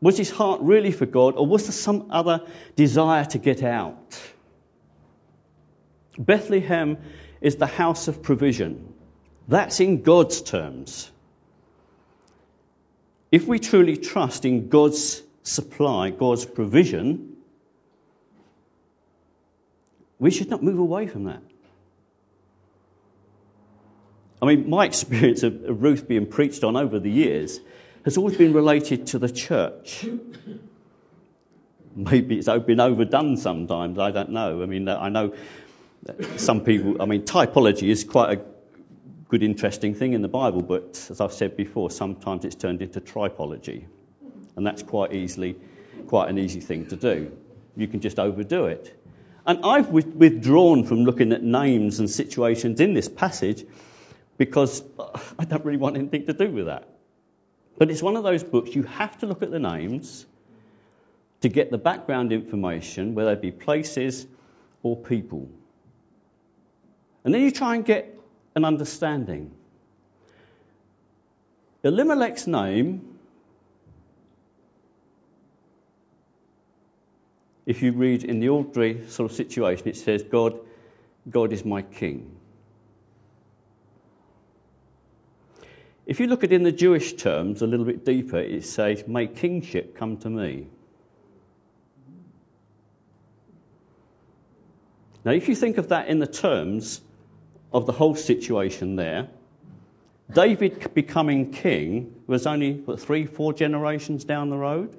Was 0.00 0.16
his 0.16 0.30
heart 0.30 0.60
really 0.62 0.92
for 0.92 1.06
God, 1.06 1.34
or 1.36 1.46
was 1.46 1.64
there 1.64 1.72
some 1.72 2.06
other 2.10 2.46
desire 2.76 3.24
to 3.26 3.38
get 3.38 3.64
out? 3.64 4.20
Bethlehem 6.16 6.98
is 7.40 7.56
the 7.56 7.66
house 7.66 8.06
of 8.06 8.22
provision. 8.22 8.92
That's 9.48 9.80
in 9.80 10.02
God's 10.02 10.42
terms. 10.42 11.10
If 13.32 13.46
we 13.46 13.58
truly 13.58 13.96
trust 13.96 14.44
in 14.44 14.68
God's 14.68 15.22
supply, 15.42 16.10
God's 16.10 16.44
provision, 16.44 17.37
we 20.18 20.30
should 20.30 20.50
not 20.50 20.62
move 20.62 20.78
away 20.78 21.06
from 21.06 21.24
that. 21.24 21.42
I 24.40 24.46
mean, 24.46 24.70
my 24.70 24.84
experience 24.92 25.42
of, 25.42 25.82
Ruth 25.82 26.06
being 26.08 26.26
preached 26.26 26.64
on 26.64 26.76
over 26.76 26.98
the 26.98 27.10
years 27.10 27.60
has 28.04 28.16
always 28.16 28.36
been 28.36 28.52
related 28.52 29.08
to 29.08 29.18
the 29.18 29.28
church. 29.28 30.06
Maybe 31.94 32.38
it's 32.38 32.48
been 32.48 32.80
overdone 32.80 33.36
sometimes, 33.36 33.98
I 33.98 34.12
don't 34.12 34.30
know. 34.30 34.62
I 34.62 34.66
mean, 34.66 34.88
uh, 34.88 34.96
I 34.96 35.08
know 35.08 35.34
some 36.36 36.62
people, 36.62 37.02
I 37.02 37.06
mean, 37.06 37.22
typology 37.22 37.88
is 37.88 38.04
quite 38.04 38.38
a 38.38 38.42
good, 39.28 39.42
interesting 39.42 39.94
thing 39.94 40.12
in 40.12 40.22
the 40.22 40.28
Bible, 40.28 40.62
but 40.62 41.06
as 41.10 41.20
I've 41.20 41.32
said 41.32 41.56
before, 41.56 41.90
sometimes 41.90 42.44
it's 42.44 42.54
turned 42.54 42.82
into 42.82 43.00
tripology. 43.00 43.86
And 44.56 44.66
that's 44.66 44.82
quite 44.82 45.12
easily, 45.12 45.56
quite 46.06 46.30
an 46.30 46.38
easy 46.38 46.60
thing 46.60 46.86
to 46.86 46.96
do. 46.96 47.36
You 47.76 47.88
can 47.88 48.00
just 48.00 48.18
overdo 48.18 48.66
it. 48.66 48.97
And 49.48 49.64
I've 49.64 49.88
withdrawn 49.88 50.84
from 50.84 51.04
looking 51.04 51.32
at 51.32 51.42
names 51.42 52.00
and 52.00 52.10
situations 52.10 52.80
in 52.80 52.92
this 52.92 53.08
passage 53.08 53.64
because 54.36 54.82
uh, 54.98 55.18
I 55.38 55.46
don't 55.46 55.64
really 55.64 55.78
want 55.78 55.96
anything 55.96 56.26
to 56.26 56.34
do 56.34 56.50
with 56.50 56.66
that. 56.66 56.86
But 57.78 57.90
it's 57.90 58.02
one 58.02 58.16
of 58.16 58.24
those 58.24 58.44
books 58.44 58.74
you 58.74 58.82
have 58.82 59.16
to 59.20 59.26
look 59.26 59.42
at 59.42 59.50
the 59.50 59.58
names 59.58 60.26
to 61.40 61.48
get 61.48 61.70
the 61.70 61.78
background 61.78 62.30
information, 62.30 63.14
whether 63.14 63.32
it 63.32 63.40
be 63.40 63.50
places 63.50 64.26
or 64.82 64.96
people. 64.96 65.48
And 67.24 67.32
then 67.32 67.40
you 67.40 67.50
try 67.50 67.74
and 67.74 67.86
get 67.86 68.20
an 68.54 68.66
understanding. 68.66 69.50
Elimelech's 71.82 72.46
name 72.46 73.17
if 77.68 77.82
you 77.82 77.92
read 77.92 78.24
in 78.24 78.40
the 78.40 78.48
ordinary 78.48 79.06
sort 79.08 79.30
of 79.30 79.36
situation, 79.36 79.88
it 79.88 79.96
says, 79.96 80.22
God, 80.22 80.58
God 81.28 81.52
is 81.52 81.66
my 81.66 81.82
king. 81.82 82.34
If 86.06 86.18
you 86.18 86.28
look 86.28 86.44
at 86.44 86.50
it 86.50 86.54
in 86.56 86.62
the 86.62 86.72
Jewish 86.72 87.12
terms 87.12 87.60
a 87.60 87.66
little 87.66 87.84
bit 87.84 88.06
deeper, 88.06 88.38
it 88.38 88.64
says, 88.64 89.06
May 89.06 89.26
kingship 89.26 89.98
come 89.98 90.16
to 90.20 90.30
me. 90.30 90.68
Now, 95.22 95.32
if 95.32 95.50
you 95.50 95.54
think 95.54 95.76
of 95.76 95.90
that 95.90 96.08
in 96.08 96.20
the 96.20 96.26
terms 96.26 97.02
of 97.70 97.84
the 97.84 97.92
whole 97.92 98.14
situation 98.14 98.96
there, 98.96 99.28
David 100.32 100.94
becoming 100.94 101.52
king 101.52 102.14
was 102.26 102.46
only 102.46 102.72
what, 102.72 102.98
three, 102.98 103.26
four 103.26 103.52
generations 103.52 104.24
down 104.24 104.48
the 104.48 104.56
road. 104.56 104.96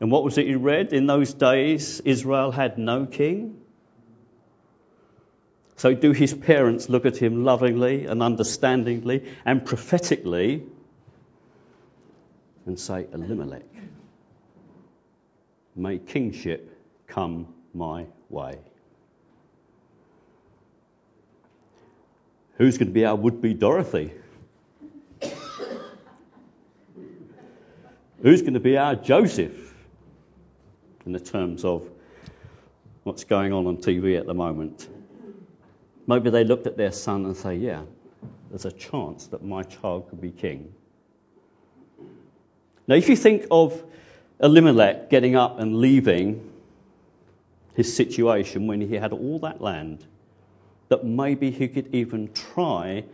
And 0.00 0.10
what 0.10 0.24
was 0.24 0.38
it 0.38 0.46
you 0.46 0.58
read? 0.58 0.94
In 0.94 1.06
those 1.06 1.34
days, 1.34 2.00
Israel 2.00 2.50
had 2.50 2.78
no 2.78 3.04
king. 3.04 3.60
So, 5.76 5.94
do 5.94 6.12
his 6.12 6.34
parents 6.34 6.88
look 6.88 7.06
at 7.06 7.16
him 7.16 7.44
lovingly 7.44 8.06
and 8.06 8.22
understandingly 8.22 9.30
and 9.44 9.64
prophetically 9.64 10.62
and 12.66 12.78
say, 12.78 13.06
Elimelech, 13.12 13.64
may 15.76 15.98
kingship 15.98 16.76
come 17.06 17.54
my 17.72 18.06
way? 18.28 18.58
Who's 22.56 22.76
going 22.76 22.88
to 22.88 22.94
be 22.94 23.06
our 23.06 23.16
would 23.16 23.40
be 23.40 23.54
Dorothy? 23.54 24.12
Who's 28.22 28.42
going 28.42 28.54
to 28.54 28.60
be 28.60 28.76
our 28.76 28.96
Joseph? 28.96 29.69
In 31.06 31.12
the 31.12 31.20
terms 31.20 31.64
of 31.64 31.88
what's 33.04 33.24
going 33.24 33.52
on 33.52 33.66
on 33.66 33.78
TV 33.78 34.18
at 34.18 34.26
the 34.26 34.34
moment. 34.34 34.88
Maybe 36.06 36.30
they 36.30 36.44
looked 36.44 36.66
at 36.66 36.76
their 36.76 36.92
son 36.92 37.24
and 37.24 37.36
say, 37.36 37.56
Yeah, 37.56 37.82
there's 38.50 38.64
a 38.64 38.72
chance 38.72 39.28
that 39.28 39.44
my 39.44 39.62
child 39.62 40.08
could 40.10 40.20
be 40.20 40.30
king. 40.30 40.72
Now, 42.86 42.96
if 42.96 43.08
you 43.08 43.16
think 43.16 43.46
of 43.50 43.82
Elimelech 44.40 45.10
getting 45.10 45.36
up 45.36 45.60
and 45.60 45.76
leaving 45.76 46.50
his 47.74 47.94
situation 47.94 48.66
when 48.66 48.80
he 48.80 48.96
had 48.96 49.12
all 49.12 49.38
that 49.40 49.60
land, 49.60 50.04
that 50.88 51.04
maybe 51.04 51.50
he 51.50 51.68
could 51.68 51.94
even 51.94 52.32
try 52.32 53.04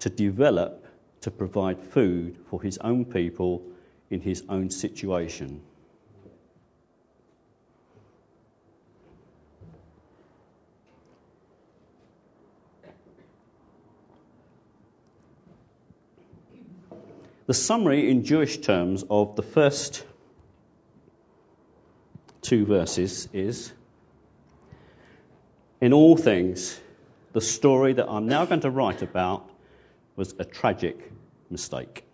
to 0.00 0.10
develop 0.10 0.84
to 1.20 1.30
provide 1.30 1.78
food 1.78 2.36
for 2.48 2.60
his 2.60 2.78
own 2.78 3.04
people 3.04 3.62
in 4.10 4.20
his 4.20 4.42
own 4.48 4.70
situation. 4.70 5.62
The 17.50 17.54
summary 17.54 18.08
in 18.08 18.22
Jewish 18.22 18.58
terms 18.58 19.04
of 19.10 19.34
the 19.34 19.42
first 19.42 20.06
two 22.42 22.64
verses 22.64 23.28
is 23.32 23.72
In 25.80 25.92
all 25.92 26.16
things, 26.16 26.78
the 27.32 27.40
story 27.40 27.94
that 27.94 28.08
I'm 28.08 28.28
now 28.28 28.44
going 28.44 28.60
to 28.60 28.70
write 28.70 29.02
about 29.02 29.50
was 30.14 30.32
a 30.38 30.44
tragic 30.44 31.10
mistake. 31.50 32.04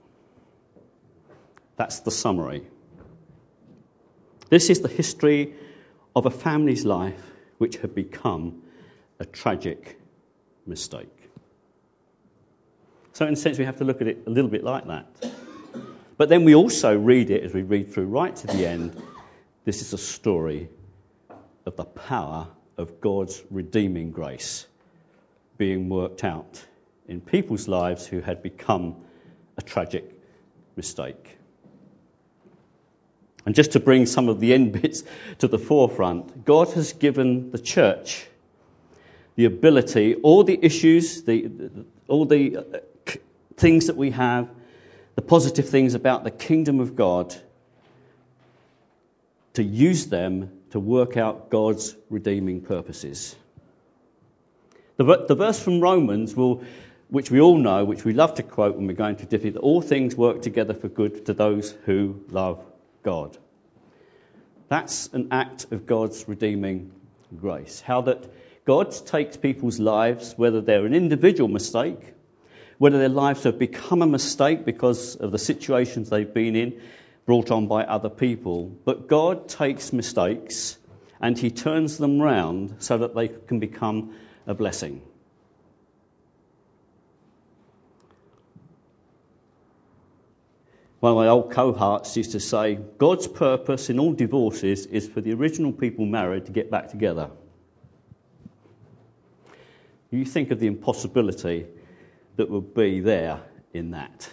That's 1.76 2.00
the 2.00 2.10
summary. 2.10 2.66
This 4.48 4.70
is 4.70 4.80
the 4.80 4.88
history 4.88 5.52
of 6.14 6.24
a 6.24 6.30
family's 6.30 6.86
life 6.86 7.22
which 7.58 7.76
had 7.76 7.94
become 7.94 8.62
a 9.20 9.26
tragic 9.26 10.00
mistake. 10.64 11.25
So, 13.16 13.26
in 13.26 13.32
a 13.32 13.36
sense, 13.36 13.58
we 13.58 13.64
have 13.64 13.78
to 13.78 13.84
look 13.84 14.02
at 14.02 14.08
it 14.08 14.24
a 14.26 14.30
little 14.30 14.50
bit 14.50 14.62
like 14.62 14.88
that. 14.88 15.06
But 16.18 16.28
then 16.28 16.44
we 16.44 16.54
also 16.54 16.94
read 16.94 17.30
it 17.30 17.44
as 17.44 17.54
we 17.54 17.62
read 17.62 17.94
through 17.94 18.08
right 18.08 18.36
to 18.36 18.46
the 18.46 18.66
end. 18.66 19.02
This 19.64 19.80
is 19.80 19.94
a 19.94 19.98
story 19.98 20.68
of 21.64 21.76
the 21.76 21.86
power 21.86 22.48
of 22.76 23.00
God's 23.00 23.42
redeeming 23.50 24.10
grace 24.10 24.66
being 25.56 25.88
worked 25.88 26.24
out 26.24 26.62
in 27.08 27.22
people's 27.22 27.68
lives 27.68 28.06
who 28.06 28.20
had 28.20 28.42
become 28.42 28.96
a 29.56 29.62
tragic 29.62 30.12
mistake. 30.76 31.38
And 33.46 33.54
just 33.54 33.72
to 33.72 33.80
bring 33.80 34.04
some 34.04 34.28
of 34.28 34.40
the 34.40 34.52
end 34.52 34.72
bits 34.82 35.04
to 35.38 35.48
the 35.48 35.58
forefront, 35.58 36.44
God 36.44 36.68
has 36.74 36.92
given 36.92 37.50
the 37.50 37.58
church 37.58 38.26
the 39.36 39.46
ability, 39.46 40.16
all 40.16 40.44
the 40.44 40.58
issues, 40.60 41.22
the, 41.22 41.50
all 42.08 42.26
the 42.26 42.58
uh, 42.58 42.62
things 43.56 43.86
that 43.86 43.96
we 43.96 44.10
have, 44.10 44.48
the 45.14 45.22
positive 45.22 45.68
things 45.68 45.94
about 45.94 46.24
the 46.24 46.30
kingdom 46.30 46.80
of 46.80 46.94
God, 46.94 47.34
to 49.54 49.62
use 49.62 50.06
them 50.06 50.50
to 50.70 50.80
work 50.80 51.16
out 51.16 51.50
God's 51.50 51.96
redeeming 52.10 52.60
purposes. 52.60 53.34
The, 54.98 55.24
the 55.26 55.34
verse 55.34 55.62
from 55.62 55.80
Romans 55.80 56.34
will, 56.34 56.64
which 57.08 57.30
we 57.30 57.40
all 57.40 57.56
know, 57.56 57.84
which 57.84 58.04
we 58.04 58.12
love 58.12 58.34
to 58.34 58.42
quote 58.42 58.76
when 58.76 58.86
we're 58.86 58.92
going 58.92 59.16
to 59.16 59.26
differ, 59.26 59.50
that 59.50 59.60
all 59.60 59.80
things 59.80 60.14
work 60.14 60.42
together 60.42 60.74
for 60.74 60.88
good 60.88 61.26
to 61.26 61.34
those 61.34 61.70
who 61.84 62.22
love 62.28 62.62
God. 63.02 63.36
That's 64.68 65.08
an 65.12 65.28
act 65.30 65.66
of 65.70 65.86
God's 65.86 66.28
redeeming 66.28 66.92
grace. 67.38 67.80
How 67.80 68.02
that 68.02 68.24
God 68.64 68.90
takes 69.06 69.36
people's 69.36 69.78
lives, 69.78 70.34
whether 70.36 70.60
they're 70.60 70.86
an 70.86 70.94
individual 70.94 71.48
mistake 71.48 72.15
whether 72.78 72.98
their 72.98 73.08
lives 73.08 73.44
have 73.44 73.58
become 73.58 74.02
a 74.02 74.06
mistake 74.06 74.64
because 74.64 75.16
of 75.16 75.32
the 75.32 75.38
situations 75.38 76.10
they've 76.10 76.32
been 76.32 76.56
in, 76.56 76.80
brought 77.24 77.50
on 77.50 77.66
by 77.66 77.84
other 77.84 78.10
people. 78.10 78.66
But 78.84 79.08
God 79.08 79.48
takes 79.48 79.92
mistakes 79.92 80.78
and 81.20 81.38
he 81.38 81.50
turns 81.50 81.96
them 81.96 82.20
round 82.20 82.76
so 82.78 82.98
that 82.98 83.14
they 83.14 83.28
can 83.28 83.58
become 83.58 84.14
a 84.46 84.54
blessing. 84.54 85.02
One 91.00 91.12
of 91.12 91.18
my 91.18 91.28
old 91.28 91.52
cohorts 91.52 92.16
used 92.16 92.32
to 92.32 92.40
say, 92.40 92.78
God's 92.98 93.28
purpose 93.28 93.90
in 93.90 93.98
all 93.98 94.12
divorces 94.12 94.86
is 94.86 95.06
for 95.06 95.20
the 95.20 95.34
original 95.34 95.72
people 95.72 96.06
married 96.06 96.46
to 96.46 96.52
get 96.52 96.70
back 96.70 96.88
together. 96.90 97.30
You 100.10 100.24
think 100.24 100.50
of 100.50 100.58
the 100.58 100.66
impossibility 100.66 101.66
that 102.36 102.50
would 102.50 102.74
be 102.74 103.00
there 103.00 103.40
in 103.72 103.92
that. 103.92 104.28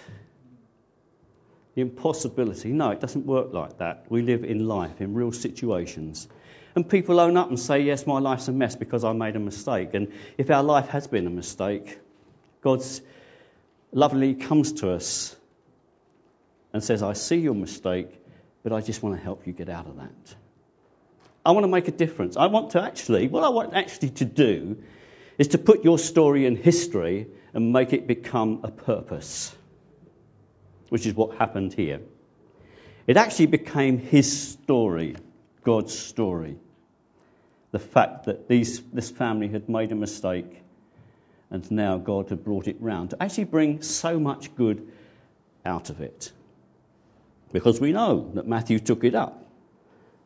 The 1.75 1.81
impossibility. 1.81 2.72
No, 2.72 2.91
it 2.91 3.00
doesn't 3.00 3.25
work 3.25 3.53
like 3.53 3.79
that. 3.79 4.05
We 4.10 4.22
live 4.22 4.43
in 4.43 4.67
life, 4.67 5.01
in 5.01 5.13
real 5.13 5.31
situations. 5.31 6.27
And 6.75 6.88
people 6.88 7.19
own 7.19 7.38
up 7.38 7.50
and 7.50 7.60
say, 7.60 7.81
Yes, 7.81 8.05
my 8.05 8.19
life's 8.19 8.48
a 8.48 8.51
mess 8.51 8.75
because 8.75 9.03
I 9.03 9.13
made 9.13 9.36
a 9.36 9.39
mistake. 9.39 9.93
And 9.93 10.12
if 10.38 10.50
our 10.50 10.63
life 10.63 10.89
has 10.89 11.07
been 11.07 11.27
a 11.27 11.31
mistake, 11.31 12.00
God's 12.62 13.01
lovingly 13.91 14.36
comes 14.36 14.74
to 14.74 14.91
us 14.91 15.36
and 16.74 16.83
says, 16.83 17.03
I 17.03 17.13
see 17.13 17.38
your 17.38 17.53
mistake, 17.53 18.10
but 18.63 18.74
I 18.74 18.81
just 18.81 19.03
want 19.03 19.15
to 19.15 19.22
help 19.22 19.45
you 19.45 19.53
get 19.53 19.69
out 19.69 19.88
of 19.88 19.98
that. 19.98 20.36
I 21.45 21.51
want 21.51 21.65
to 21.65 21.67
make 21.67 21.88
a 21.88 21.91
difference. 21.91 22.38
I 22.38 22.48
want 22.48 22.72
to 22.72 22.81
actually, 22.81 23.27
what 23.27 23.43
I 23.43 23.50
want 23.50 23.74
actually 23.74 24.12
to 24.12 24.25
do 24.25 24.81
is 25.38 25.50
to 25.50 25.57
put 25.57 25.83
your 25.83 26.00
story 26.00 26.45
in 26.45 26.55
history 26.55 27.27
and 27.53 27.72
make 27.72 27.93
it 27.93 28.07
become 28.07 28.62
a 28.63 28.72
purpose, 28.72 29.55
which 30.89 31.05
is 31.05 31.13
what 31.13 31.38
happened 31.38 31.74
here. 31.74 32.01
It 33.05 33.17
actually 33.17 33.48
became 33.48 34.00
his 34.00 34.51
story, 34.51 35.15
God's 35.63 35.98
story. 35.98 36.57
The 37.72 37.79
fact 37.79 38.25
that 38.25 38.48
these, 38.48 38.81
this 38.81 39.10
family 39.10 39.48
had 39.48 39.67
made 39.67 39.91
a 39.91 39.95
mistake 39.95 40.63
and 41.53 41.69
now 41.72 41.98
God 41.98 42.29
had 42.29 42.43
brought 42.43 42.67
it 42.67 42.77
round 42.79 43.12
to 43.12 43.22
actually 43.22 43.43
bring 43.45 43.83
so 43.83 44.19
much 44.19 44.55
good 44.55 44.91
out 45.63 45.91
of 45.91 46.01
it. 46.01 46.31
Because 47.51 47.79
we 47.79 47.91
know 47.91 48.31
that 48.33 48.48
Matthew 48.48 48.79
took 48.79 49.03
it 49.03 49.13
up 49.13 49.45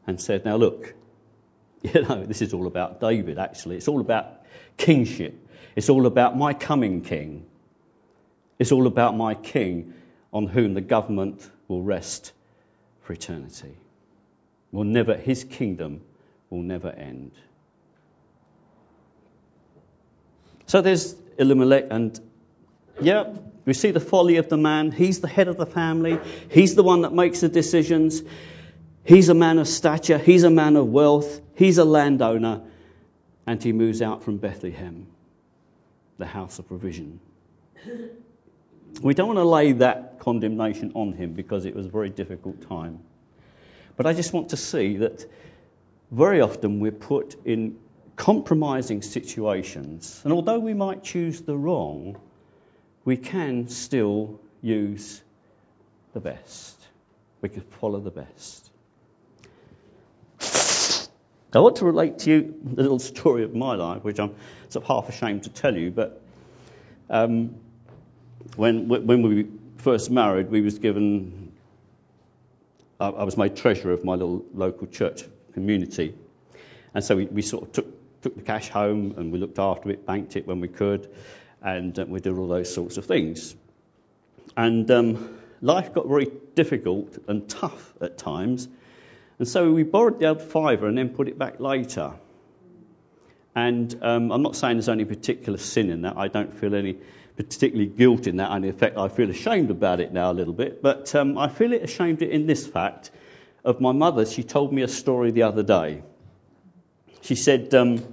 and 0.07 0.21
said, 0.21 0.45
Now 0.45 0.55
look, 0.55 0.93
you 1.81 2.01
know, 2.01 2.23
this 2.23 2.41
is 2.41 2.53
all 2.53 2.65
about 2.65 3.01
David, 3.01 3.37
actually. 3.37 3.75
It's 3.75 3.89
all 3.89 3.99
about 3.99 4.45
kingship. 4.77 5.46
It's 5.75 5.89
all 5.89 6.05
about 6.05 6.37
my 6.37 6.53
coming 6.53 7.01
king. 7.01 7.45
It's 8.59 8.71
all 8.71 8.87
about 8.87 9.15
my 9.15 9.35
king 9.35 9.93
on 10.33 10.47
whom 10.47 10.73
the 10.73 10.81
government 10.81 11.49
will 11.67 11.81
rest 11.81 12.33
for 13.03 13.13
eternity. 13.13 13.75
Will 14.71 14.83
never, 14.83 15.15
his 15.15 15.43
kingdom 15.43 16.01
will 16.49 16.61
never 16.61 16.89
end. 16.89 17.31
So 20.65 20.81
there's 20.81 21.15
Elimelech, 21.37 21.85
and 21.91 22.19
yeah, 22.99 23.33
we 23.65 23.73
see 23.73 23.91
the 23.91 23.99
folly 23.99 24.37
of 24.37 24.49
the 24.49 24.57
man. 24.57 24.91
He's 24.91 25.21
the 25.21 25.27
head 25.27 25.47
of 25.47 25.57
the 25.57 25.65
family, 25.65 26.19
he's 26.49 26.75
the 26.75 26.83
one 26.83 27.01
that 27.01 27.13
makes 27.13 27.41
the 27.41 27.49
decisions. 27.49 28.21
He's 29.05 29.29
a 29.29 29.33
man 29.33 29.57
of 29.57 29.69
stature, 29.69 30.17
he's 30.17 30.43
a 30.43 30.49
man 30.49 30.75
of 30.75 30.87
wealth, 30.87 31.39
he's 31.55 31.77
a 31.77 31.85
landowner, 31.85 32.63
and 33.45 33.63
he 33.63 33.71
moves 33.71 34.01
out 34.01 34.23
from 34.23 34.37
Bethlehem, 34.37 35.07
the 36.17 36.25
house 36.25 36.59
of 36.59 36.67
provision. 36.67 37.19
We 39.01 39.13
don't 39.13 39.27
want 39.27 39.37
to 39.37 39.43
lay 39.43 39.73
that 39.73 40.19
condemnation 40.19 40.91
on 40.95 41.13
him 41.13 41.33
because 41.33 41.65
it 41.65 41.75
was 41.75 41.85
a 41.85 41.89
very 41.89 42.09
difficult 42.09 42.67
time. 42.67 42.99
But 43.95 44.05
I 44.05 44.13
just 44.13 44.33
want 44.33 44.49
to 44.49 44.57
see 44.57 44.97
that 44.97 45.25
very 46.11 46.41
often 46.41 46.79
we're 46.79 46.91
put 46.91 47.35
in 47.45 47.77
compromising 48.15 49.01
situations, 49.01 50.21
and 50.23 50.33
although 50.33 50.59
we 50.59 50.73
might 50.73 51.03
choose 51.03 51.41
the 51.41 51.55
wrong, 51.55 52.17
we 53.05 53.17
can 53.17 53.67
still 53.69 54.39
use 54.61 55.21
the 56.13 56.19
best. 56.19 56.75
We 57.41 57.49
can 57.49 57.61
follow 57.61 57.99
the 57.99 58.11
best. 58.11 58.69
I 61.57 61.59
want 61.59 61.77
to 61.77 61.85
relate 61.85 62.19
to 62.19 62.29
you 62.29 62.55
the 62.63 62.83
little 62.83 62.99
story 62.99 63.43
of 63.43 63.55
my 63.55 63.73
life, 63.73 64.03
which 64.03 64.19
I'm 64.19 64.35
sort 64.69 64.83
of 64.83 64.87
half 64.87 65.09
ashamed 65.09 65.43
to 65.45 65.49
tell 65.49 65.75
you. 65.75 65.89
But 65.89 66.21
um, 67.09 67.55
when 68.55 68.87
when 68.87 69.23
we 69.23 69.47
first 69.77 70.11
married, 70.11 70.51
we 70.51 70.61
was 70.61 70.77
given. 70.77 71.51
I, 72.99 73.09
I 73.09 73.23
was 73.23 73.37
made 73.37 73.55
treasurer 73.55 73.93
of 73.93 74.05
my 74.05 74.13
little 74.13 74.45
local 74.53 74.85
church 74.85 75.23
community, 75.53 76.13
and 76.93 77.03
so 77.03 77.15
we, 77.15 77.25
we 77.25 77.41
sort 77.41 77.63
of 77.63 77.71
took 77.71 78.21
took 78.21 78.35
the 78.35 78.43
cash 78.43 78.69
home 78.69 79.15
and 79.17 79.31
we 79.31 79.39
looked 79.39 79.57
after 79.57 79.89
it, 79.89 80.05
banked 80.05 80.35
it 80.35 80.45
when 80.45 80.61
we 80.61 80.67
could, 80.67 81.09
and 81.63 81.97
uh, 81.97 82.05
we 82.05 82.19
did 82.19 82.33
all 82.33 82.47
those 82.47 82.71
sorts 82.71 82.97
of 82.97 83.05
things. 83.05 83.55
And 84.55 84.89
um, 84.91 85.39
life 85.61 85.91
got 85.91 86.07
very 86.07 86.31
difficult 86.53 87.17
and 87.27 87.49
tough 87.49 87.93
at 87.99 88.19
times, 88.19 88.67
and 89.39 89.47
so 89.47 89.71
we 89.71 89.83
borrowed 89.83 90.19
the 90.19 90.27
old 90.27 90.41
fiver 90.41 90.87
and 90.87 90.97
then 90.97 91.09
put 91.09 91.27
it 91.27 91.37
back 91.37 91.59
later. 91.59 92.13
And 93.55 93.95
um, 94.01 94.31
I'm 94.31 94.41
not 94.41 94.55
saying 94.55 94.77
there's 94.77 94.89
any 94.89 95.05
particular 95.05 95.57
sin 95.57 95.89
in 95.89 96.01
that. 96.03 96.17
I 96.17 96.27
don't 96.27 96.53
feel 96.53 96.75
any 96.75 96.97
particularly 97.37 97.87
guilt 97.87 98.27
in 98.27 98.37
that. 98.37 98.51
And 98.51 98.65
in 98.65 98.73
fact, 98.73 98.97
I 98.97 99.07
feel 99.09 99.29
ashamed 99.29 99.71
about 99.71 99.99
it 99.99 100.11
now 100.11 100.31
a 100.31 100.33
little 100.33 100.53
bit. 100.53 100.81
But 100.81 101.13
um, 101.15 101.37
I 101.37 101.49
feel 101.49 101.73
it 101.73 101.83
ashamed 101.83 102.21
in 102.21 102.47
this 102.47 102.65
fact 102.65 103.11
of 103.63 103.79
my 103.79 103.91
mother. 103.91 104.25
She 104.25 104.43
told 104.43 104.73
me 104.73 104.81
a 104.81 104.87
story 104.87 105.31
the 105.31 105.43
other 105.43 105.63
day. 105.63 106.03
She 107.21 107.35
said, 107.35 107.73
um, 107.73 108.03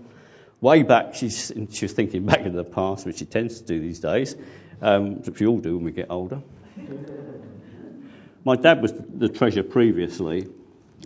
way 0.60 0.82
back, 0.82 1.14
she's, 1.14 1.52
she 1.70 1.84
was 1.86 1.92
thinking 1.92 2.26
back 2.26 2.40
into 2.40 2.56
the 2.56 2.64
past, 2.64 3.06
which 3.06 3.18
she 3.18 3.24
tends 3.26 3.60
to 3.60 3.66
do 3.66 3.80
these 3.80 4.00
days, 4.00 4.36
um, 4.82 5.22
which 5.22 5.40
we 5.40 5.46
all 5.46 5.58
do 5.58 5.76
when 5.76 5.84
we 5.84 5.92
get 5.92 6.06
older. 6.10 6.42
My 8.44 8.56
dad 8.56 8.82
was 8.82 8.92
the 8.92 9.28
treasurer 9.28 9.62
previously, 9.62 10.48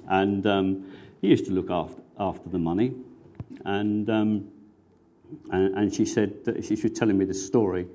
and 0.09 0.47
um, 0.47 0.93
he 1.21 1.29
used 1.29 1.47
to 1.47 1.53
look 1.53 1.71
after, 1.71 2.01
after 2.19 2.49
the 2.49 2.59
money. 2.59 2.95
And, 3.65 4.09
um, 4.11 4.49
and, 5.51 5.75
and, 5.77 5.95
she 5.95 6.05
said 6.05 6.45
that 6.45 6.65
she 6.65 6.75
was 6.75 6.93
telling 6.93 7.17
me 7.17 7.25
this 7.25 7.47
story, 7.47 7.87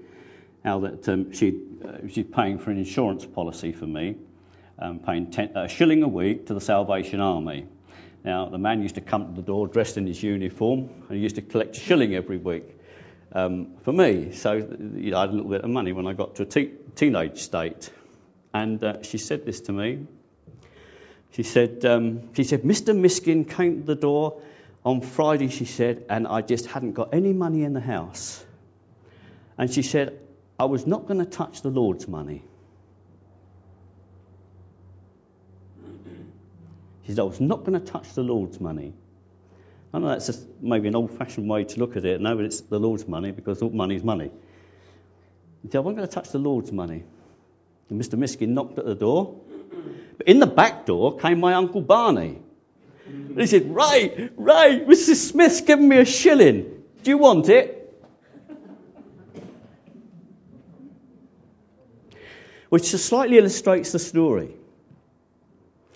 how 0.63 0.79
that 0.79 1.07
um, 1.09 1.31
she 1.31 1.61
uh, 1.85 2.07
she's 2.09 2.25
paying 2.25 2.59
for 2.59 2.71
an 2.71 2.77
insurance 2.77 3.25
policy 3.25 3.71
for 3.71 3.85
me, 3.85 4.15
um, 4.79 4.99
paying 4.99 5.31
ten, 5.31 5.55
a 5.55 5.67
shilling 5.67 6.03
a 6.03 6.07
week 6.07 6.47
to 6.47 6.53
the 6.53 6.61
Salvation 6.61 7.19
Army. 7.19 7.67
Now, 8.23 8.47
the 8.47 8.57
man 8.57 8.81
used 8.81 8.95
to 8.95 9.01
come 9.01 9.27
to 9.27 9.41
the 9.41 9.45
door 9.45 9.67
dressed 9.67 9.97
in 9.97 10.07
his 10.07 10.21
uniform 10.23 10.89
and 11.09 11.17
he 11.17 11.19
used 11.19 11.35
to 11.35 11.41
collect 11.41 11.75
a 11.77 11.79
shilling 11.79 12.15
every 12.15 12.37
week 12.37 12.63
um, 13.33 13.75
for 13.83 13.91
me. 13.91 14.31
So 14.31 14.53
you 14.53 15.11
know, 15.11 15.17
I 15.17 15.21
had 15.21 15.29
a 15.29 15.33
little 15.33 15.49
bit 15.49 15.61
of 15.61 15.69
money 15.69 15.91
when 15.91 16.07
I 16.07 16.13
got 16.13 16.35
to 16.35 16.43
a 16.43 16.45
te- 16.45 16.71
teenage 16.95 17.39
state. 17.39 17.91
And 18.53 18.81
uh, 18.83 19.03
she 19.03 19.17
said 19.17 19.45
this 19.45 19.61
to 19.61 19.73
me. 19.73 20.05
She 21.33 21.43
said, 21.43 21.83
um, 21.83 22.33
she 22.35 22.43
said, 22.43 22.61
Mr. 22.61 22.95
Miskin 22.95 23.45
came 23.45 23.81
to 23.81 23.85
the 23.87 23.95
door 23.95 24.41
on 24.85 25.01
Friday, 25.01 25.47
she 25.47 25.65
said, 25.65 26.05
and 26.07 26.27
I 26.27 26.41
just 26.41 26.67
hadn't 26.67 26.93
got 26.93 27.13
any 27.13 27.33
money 27.33 27.63
in 27.63 27.73
the 27.73 27.79
house. 27.79 28.43
And 29.57 29.71
she 29.71 29.81
said, 29.81 30.19
I 30.59 30.65
was 30.65 30.85
not 30.85 31.07
going 31.07 31.19
to 31.19 31.25
touch 31.25 31.63
the 31.63 31.69
Lord's 31.69 32.07
money. 32.07 32.43
She 37.03 37.11
said, 37.11 37.19
I 37.19 37.23
was 37.23 37.41
not 37.41 37.65
going 37.65 37.79
to 37.79 37.85
touch 37.85 38.13
the 38.13 38.21
Lord's 38.21 38.59
money. 38.59 38.93
I 39.91 39.99
know 39.99 40.09
that's 40.09 40.27
just 40.27 40.45
maybe 40.61 40.87
an 40.87 40.95
old 40.95 41.17
fashioned 41.17 41.49
way 41.49 41.63
to 41.63 41.79
look 41.79 41.97
at 41.97 42.05
it. 42.05 42.21
No, 42.21 42.35
but 42.35 42.45
it's 42.45 42.61
the 42.61 42.79
Lord's 42.79 43.07
money 43.07 43.31
because 43.31 43.61
all 43.61 43.71
money 43.71 43.95
is 43.95 44.03
money. 44.03 44.29
She 45.63 45.69
said, 45.69 45.77
I 45.77 45.81
wasn't 45.81 45.97
going 45.97 46.07
to 46.07 46.13
touch 46.13 46.29
the 46.29 46.39
Lord's 46.39 46.71
money. 46.71 47.03
And 47.89 47.99
Mr. 47.99 48.19
Miskin 48.19 48.49
knocked 48.49 48.77
at 48.77 48.85
the 48.85 48.95
door. 48.95 49.39
But 50.17 50.27
in 50.27 50.39
the 50.39 50.47
back 50.47 50.85
door 50.85 51.17
came 51.17 51.39
my 51.39 51.53
Uncle 51.53 51.81
Barney. 51.81 52.39
And 53.05 53.39
he 53.39 53.47
said, 53.47 53.73
Right, 53.73 54.31
right, 54.35 54.87
Mrs. 54.87 55.15
Smith's 55.15 55.61
given 55.61 55.87
me 55.87 55.97
a 55.97 56.05
shilling. 56.05 56.83
Do 57.03 57.11
you 57.11 57.17
want 57.17 57.49
it? 57.49 57.79
Which 62.69 62.85
slightly 62.85 63.37
illustrates 63.37 63.91
the 63.91 63.99
story. 63.99 64.49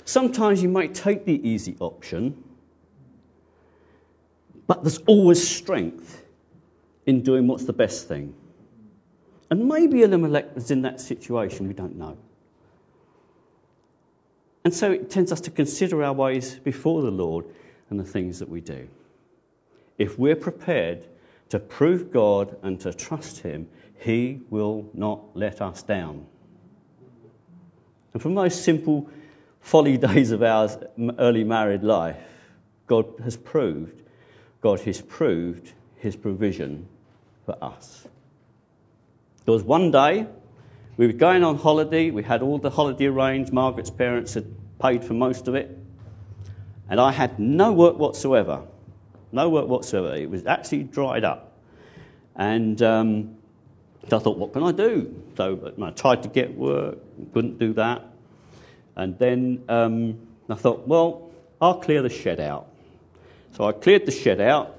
Sometimes 0.06 0.62
you 0.62 0.69
might 0.69 0.93
take 0.93 1.25
the 1.25 1.49
easy 1.49 1.75
option, 1.80 2.43
but 4.67 4.84
there's 4.84 4.99
always 4.99 5.47
strength 5.47 6.23
in 7.06 7.23
doing 7.23 7.47
what's 7.47 7.65
the 7.65 7.73
best 7.73 8.08
thing. 8.08 8.36
And 9.49 9.67
maybe 9.67 10.03
Elimelech 10.03 10.56
was 10.56 10.71
in 10.71 10.84
that 10.84 11.01
situation, 11.01 11.67
we 11.67 11.73
don't 11.73 11.97
know. 11.97 12.17
And 14.67 14.73
so 14.73 14.91
it 14.91 15.10
tends 15.10 15.32
us 15.32 15.39
to 15.47 15.49
consider 15.49 16.03
our 16.03 16.12
ways 16.12 16.53
before 16.53 17.01
the 17.01 17.10
Lord 17.10 17.45
and 17.89 17.97
the 17.97 18.03
things 18.03 18.39
that 18.39 18.49
we 18.49 18.60
do. 18.60 18.89
If 19.97 20.19
we're 20.19 20.36
prepared 20.36 21.06
to 21.51 21.60
prove 21.60 22.12
God 22.12 22.58
and 22.63 22.77
to 22.82 22.91
trust 22.91 23.39
Him, 23.39 23.69
He 23.99 24.41
will 24.49 24.89
not 24.93 25.38
let 25.38 25.62
us 25.62 25.84
down. 25.84 26.25
And 28.12 28.21
from 28.21 28.36
those 28.36 28.62
simple 28.62 29.10
folly 29.62 29.95
days 30.10 30.32
of 30.32 30.43
our 30.43 30.69
early 31.17 31.45
married 31.45 31.84
life, 31.84 32.19
God 32.88 33.06
has 33.23 33.38
proved, 33.38 34.03
God 34.60 34.82
has 34.82 35.01
proved 35.01 35.71
his 35.95 36.17
provision 36.17 36.89
for 37.45 37.56
us. 37.63 38.06
There 39.45 39.53
was 39.53 39.63
one 39.63 39.91
day 39.91 40.27
we 40.97 41.06
were 41.06 41.13
going 41.13 41.43
on 41.43 41.58
holiday, 41.58 42.10
we 42.10 42.23
had 42.23 42.41
all 42.41 42.58
the 42.58 42.71
holiday 42.71 43.06
arranged, 43.06 43.53
Margaret's 43.53 43.91
parents 43.91 44.34
had 44.34 44.57
paid 44.79 45.03
for 45.03 45.13
most 45.13 45.47
of 45.47 45.55
it, 45.55 45.77
and 46.89 46.99
I 46.99 47.11
had 47.11 47.39
no 47.39 47.73
work 47.73 47.97
whatsoever. 47.97 48.63
No 49.31 49.49
work 49.49 49.67
whatsoever. 49.67 50.15
It 50.15 50.29
was 50.29 50.45
actually 50.45 50.83
dried 50.83 51.23
up. 51.23 51.51
And 52.35 52.81
um, 52.81 53.37
I 54.05 54.19
thought, 54.19 54.37
what 54.37 54.53
can 54.53 54.63
I 54.63 54.71
do? 54.71 55.21
So 55.35 55.73
I 55.83 55.89
tried 55.91 56.23
to 56.23 56.29
get 56.29 56.55
work, 56.55 56.99
couldn't 57.33 57.59
do 57.59 57.73
that. 57.73 58.05
And 58.95 59.19
then 59.19 59.63
um, 59.67 60.19
I 60.49 60.55
thought, 60.55 60.87
well, 60.87 61.31
I'll 61.59 61.81
clear 61.81 62.01
the 62.01 62.09
shed 62.09 62.39
out. 62.39 62.67
So 63.53 63.65
I 63.65 63.71
cleared 63.73 64.05
the 64.05 64.11
shed 64.11 64.39
out, 64.39 64.75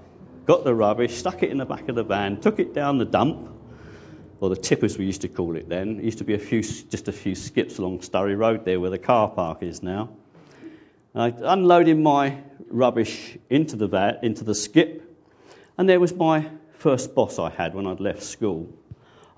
got 0.46 0.64
the 0.64 0.74
rubbish, 0.74 1.16
stuck 1.16 1.42
it 1.42 1.50
in 1.50 1.58
the 1.58 1.66
back 1.66 1.88
of 1.88 1.94
the 1.94 2.04
van, 2.04 2.40
took 2.40 2.58
it 2.58 2.72
down 2.72 2.98
the 2.98 3.04
dump, 3.04 3.50
or 4.40 4.48
the 4.48 4.56
tip 4.56 4.84
as 4.84 4.96
we 4.96 5.04
used 5.04 5.22
to 5.22 5.28
call 5.28 5.56
it 5.56 5.68
then. 5.68 5.98
It 5.98 6.04
used 6.04 6.18
to 6.18 6.24
be 6.24 6.34
a 6.34 6.38
few, 6.38 6.62
just 6.62 7.08
a 7.08 7.12
few 7.12 7.34
skips 7.34 7.78
along 7.78 8.00
Sturry 8.00 8.36
Road 8.36 8.64
there 8.64 8.80
where 8.80 8.90
the 8.90 8.98
car 8.98 9.28
park 9.28 9.62
is 9.62 9.82
now. 9.82 10.10
I 11.14 11.28
unloaded 11.36 11.98
my 11.98 12.38
rubbish 12.70 13.36
into 13.50 13.76
the 13.76 13.88
van, 13.88 14.18
into 14.22 14.44
the 14.44 14.54
skip, 14.54 15.02
and 15.76 15.88
there 15.88 15.98
was 15.98 16.14
my 16.14 16.48
first 16.74 17.14
boss 17.14 17.38
I 17.38 17.50
had 17.50 17.74
when 17.74 17.86
I'd 17.86 18.00
left 18.00 18.22
school. 18.22 18.72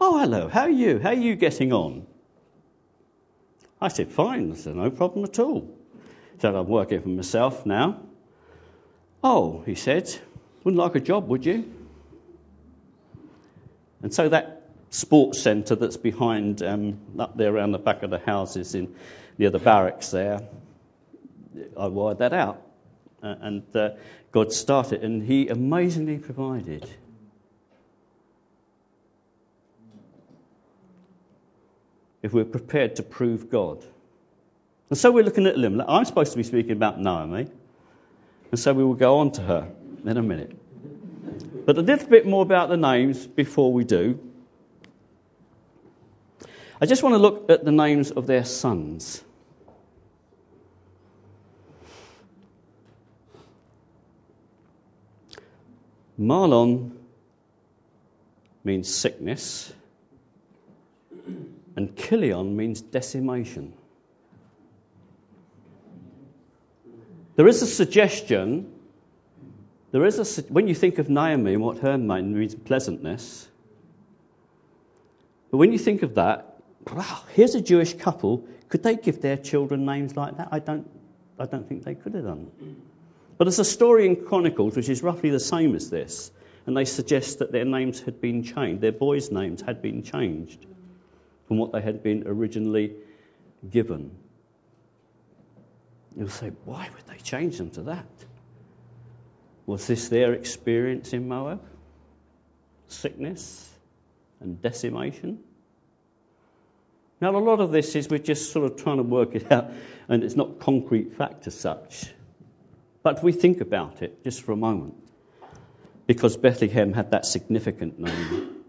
Oh, 0.00 0.18
hello, 0.18 0.48
how 0.48 0.62
are 0.62 0.70
you? 0.70 0.98
How 0.98 1.10
are 1.10 1.14
you 1.14 1.36
getting 1.36 1.72
on? 1.72 2.06
I 3.80 3.88
said, 3.88 4.10
fine. 4.10 4.52
I 4.52 4.56
said, 4.56 4.74
no 4.74 4.90
problem 4.90 5.24
at 5.24 5.38
all. 5.38 5.60
He 6.34 6.40
said, 6.40 6.54
I'm 6.54 6.66
working 6.66 7.00
for 7.00 7.08
myself 7.08 7.64
now. 7.64 8.00
Oh, 9.24 9.62
he 9.64 9.74
said, 9.74 10.14
wouldn't 10.64 10.78
like 10.78 10.94
a 10.96 11.00
job, 11.00 11.28
would 11.28 11.46
you? 11.46 11.72
And 14.02 14.12
so 14.12 14.28
that 14.28 14.59
sports 14.90 15.40
centre 15.40 15.76
that's 15.76 15.96
behind, 15.96 16.62
um, 16.62 16.98
up 17.18 17.36
there 17.36 17.54
around 17.54 17.72
the 17.72 17.78
back 17.78 18.02
of 18.02 18.10
the 18.10 18.18
houses 18.18 18.74
in 18.74 18.94
near 19.38 19.50
the 19.50 19.58
barracks 19.58 20.10
there, 20.10 20.42
I 21.76 21.86
wired 21.86 22.18
that 22.18 22.32
out. 22.32 22.62
Uh, 23.22 23.34
and 23.40 23.76
uh, 23.76 23.90
God 24.32 24.52
started, 24.52 25.02
and 25.02 25.22
He 25.22 25.48
amazingly 25.48 26.18
provided. 26.18 26.88
If 32.22 32.32
we're 32.32 32.44
prepared 32.44 32.96
to 32.96 33.02
prove 33.02 33.50
God. 33.50 33.82
And 34.90 34.98
so 34.98 35.10
we're 35.10 35.24
looking 35.24 35.46
at 35.46 35.54
Elimelech. 35.54 35.86
I'm 35.88 36.04
supposed 36.04 36.32
to 36.32 36.36
be 36.36 36.42
speaking 36.42 36.72
about 36.72 37.00
Naomi. 37.00 37.46
And 38.50 38.60
so 38.60 38.74
we 38.74 38.84
will 38.84 38.94
go 38.94 39.18
on 39.18 39.32
to 39.32 39.42
her 39.42 39.72
in 40.04 40.16
a 40.16 40.22
minute. 40.22 40.54
But 41.64 41.78
a 41.78 41.82
little 41.82 42.08
bit 42.08 42.26
more 42.26 42.42
about 42.42 42.68
the 42.68 42.76
names 42.76 43.26
before 43.26 43.72
we 43.72 43.84
do. 43.84 44.29
I 46.82 46.86
just 46.86 47.02
want 47.02 47.12
to 47.14 47.18
look 47.18 47.50
at 47.50 47.62
the 47.62 47.72
names 47.72 48.10
of 48.10 48.26
their 48.26 48.44
sons. 48.44 49.22
Mahlon 56.18 56.92
means 58.64 58.92
sickness, 58.92 59.72
and 61.76 61.96
Chilion 61.96 62.56
means 62.56 62.80
decimation. 62.80 63.74
There 67.36 67.48
is 67.48 67.60
a 67.62 67.66
suggestion, 67.66 68.72
there 69.92 70.04
is 70.04 70.38
a, 70.38 70.42
when 70.44 70.68
you 70.68 70.74
think 70.74 70.98
of 70.98 71.10
Naomi 71.10 71.54
and 71.54 71.62
what 71.62 71.78
her 71.78 71.98
name 71.98 72.38
means 72.38 72.54
pleasantness, 72.54 73.48
but 75.50 75.58
when 75.58 75.72
you 75.72 75.78
think 75.78 76.02
of 76.02 76.14
that, 76.14 76.49
wow, 76.92 77.22
here's 77.34 77.54
a 77.54 77.60
Jewish 77.60 77.94
couple, 77.94 78.46
could 78.68 78.82
they 78.82 78.96
give 78.96 79.20
their 79.20 79.36
children 79.36 79.84
names 79.84 80.16
like 80.16 80.36
that? 80.38 80.48
I 80.52 80.58
don't, 80.58 80.88
I 81.38 81.46
don't 81.46 81.68
think 81.68 81.84
they 81.84 81.94
could 81.94 82.14
have 82.14 82.24
done. 82.24 82.50
But 83.36 83.44
there's 83.44 83.58
a 83.58 83.64
story 83.64 84.06
in 84.06 84.24
Chronicles 84.24 84.76
which 84.76 84.88
is 84.88 85.02
roughly 85.02 85.30
the 85.30 85.40
same 85.40 85.74
as 85.74 85.90
this, 85.90 86.30
and 86.66 86.76
they 86.76 86.84
suggest 86.84 87.38
that 87.38 87.52
their 87.52 87.64
names 87.64 88.00
had 88.00 88.20
been 88.20 88.42
changed, 88.42 88.80
their 88.82 88.92
boys' 88.92 89.30
names 89.30 89.60
had 89.60 89.82
been 89.82 90.02
changed 90.02 90.66
from 91.48 91.58
what 91.58 91.72
they 91.72 91.80
had 91.80 92.02
been 92.02 92.24
originally 92.26 92.94
given. 93.68 94.12
You'll 96.16 96.28
say, 96.28 96.52
why 96.64 96.88
would 96.94 97.06
they 97.06 97.22
change 97.22 97.58
them 97.58 97.70
to 97.70 97.82
that? 97.82 98.06
Was 99.66 99.86
this 99.86 100.08
their 100.08 100.32
experience 100.32 101.12
in 101.12 101.28
Moab? 101.28 101.62
Sickness 102.88 103.68
and 104.40 104.60
decimation? 104.60 105.42
Now, 107.20 107.36
a 107.36 107.38
lot 107.38 107.60
of 107.60 107.70
this 107.70 107.94
is 107.96 108.08
we're 108.08 108.18
just 108.18 108.50
sort 108.50 108.70
of 108.70 108.82
trying 108.82 108.96
to 108.96 109.02
work 109.02 109.34
it 109.34 109.52
out, 109.52 109.70
and 110.08 110.24
it's 110.24 110.36
not 110.36 110.58
concrete 110.58 111.16
fact 111.16 111.46
as 111.46 111.58
such. 111.58 112.06
But 113.02 113.22
we 113.22 113.32
think 113.32 113.60
about 113.60 114.02
it 114.02 114.24
just 114.24 114.42
for 114.42 114.52
a 114.52 114.56
moment. 114.56 114.94
Because 116.06 116.36
Bethlehem 116.36 116.92
had 116.92 117.10
that 117.10 117.26
significant 117.26 117.98
name, 117.98 118.64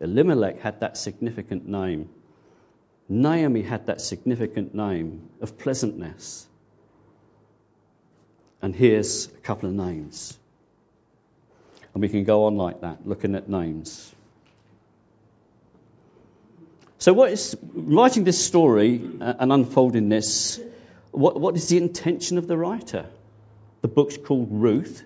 Elimelech 0.00 0.60
had 0.60 0.80
that 0.80 0.96
significant 0.96 1.68
name, 1.68 2.08
Naomi 3.08 3.62
had 3.62 3.86
that 3.86 4.00
significant 4.00 4.74
name 4.74 5.28
of 5.40 5.58
pleasantness. 5.58 6.46
And 8.62 8.74
here's 8.74 9.26
a 9.26 9.40
couple 9.40 9.68
of 9.68 9.74
names. 9.74 10.38
And 11.92 12.00
we 12.00 12.08
can 12.08 12.24
go 12.24 12.46
on 12.46 12.56
like 12.56 12.80
that, 12.80 13.06
looking 13.06 13.34
at 13.34 13.48
names. 13.48 14.14
So, 17.02 17.12
what 17.12 17.32
is 17.32 17.56
writing 17.74 18.22
this 18.22 18.40
story 18.46 19.02
uh, 19.20 19.34
and 19.40 19.52
unfolding 19.52 20.08
this? 20.08 20.60
What, 21.10 21.40
what 21.40 21.56
is 21.56 21.66
the 21.66 21.76
intention 21.76 22.38
of 22.38 22.46
the 22.46 22.56
writer? 22.56 23.06
The 23.80 23.88
book's 23.88 24.16
called 24.16 24.46
Ruth. 24.52 25.02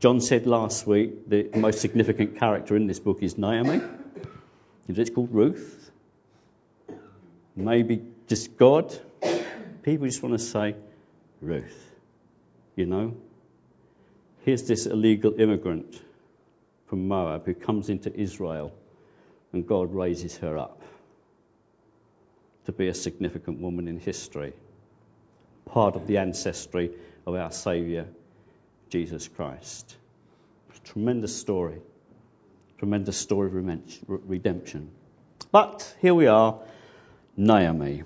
John 0.00 0.20
said 0.20 0.46
last 0.46 0.86
week 0.86 1.30
the 1.30 1.48
most 1.54 1.80
significant 1.80 2.38
character 2.38 2.76
in 2.76 2.88
this 2.88 3.00
book 3.00 3.22
is 3.22 3.38
Naomi. 3.38 3.80
It's 4.86 5.08
called 5.08 5.32
Ruth. 5.32 5.90
Maybe 7.56 8.02
just 8.28 8.58
God. 8.58 8.94
People 9.82 10.06
just 10.08 10.22
want 10.22 10.38
to 10.38 10.44
say 10.44 10.76
Ruth. 11.40 11.90
You 12.76 12.84
know? 12.84 13.16
Here's 14.44 14.64
this 14.64 14.84
illegal 14.84 15.40
immigrant 15.40 15.98
from 16.88 17.08
Moab 17.08 17.46
who 17.46 17.54
comes 17.54 17.88
into 17.88 18.14
Israel, 18.14 18.74
and 19.54 19.66
God 19.66 19.94
raises 19.94 20.36
her 20.36 20.58
up 20.58 20.81
to 22.66 22.72
be 22.72 22.88
a 22.88 22.94
significant 22.94 23.60
woman 23.60 23.88
in 23.88 23.98
history, 23.98 24.52
part 25.66 25.96
of 25.96 26.06
the 26.06 26.18
ancestry 26.18 26.90
of 27.26 27.34
our 27.34 27.50
Saviour, 27.50 28.06
Jesus 28.90 29.28
Christ. 29.28 29.96
Tremendous 30.84 31.36
story. 31.36 31.80
Tremendous 32.78 33.16
story 33.16 33.46
of 33.48 34.28
redemption. 34.28 34.90
But 35.52 35.94
here 36.00 36.14
we 36.14 36.26
are, 36.26 36.58
Naomi. 37.36 38.02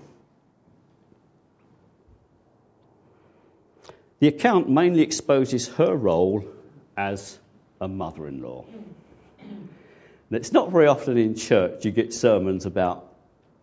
The 4.18 4.28
account 4.28 4.68
mainly 4.68 5.02
exposes 5.02 5.68
her 5.68 5.94
role 5.94 6.44
as 6.96 7.38
a 7.80 7.88
mother 7.88 8.28
in 8.28 8.42
law. 8.42 8.64
It's 10.30 10.52
not 10.52 10.70
very 10.72 10.86
often 10.86 11.16
in 11.16 11.34
church 11.34 11.84
you 11.84 11.90
get 11.92 12.12
sermons 12.12 12.66
about 12.66 13.05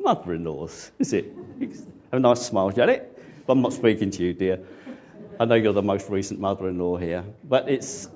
mother 0.03 0.33
in 0.33 0.43
laws, 0.43 0.91
is 0.99 1.13
it? 1.13 1.33
Have 1.59 1.71
a 2.11 2.19
nice 2.19 2.41
smile, 2.41 2.69
Janet. 2.71 3.09
But 3.45 3.53
I'm 3.53 3.61
not 3.61 3.73
speaking 3.73 4.11
to 4.11 4.23
you, 4.23 4.33
dear. 4.33 4.59
I 5.39 5.45
know 5.45 5.55
you're 5.55 5.73
the 5.73 5.81
most 5.81 6.09
recent 6.09 6.39
mother 6.39 6.67
in 6.67 6.77
law 6.77 6.97
here. 6.97 7.23
But 7.43 7.69
it's, 7.69 8.07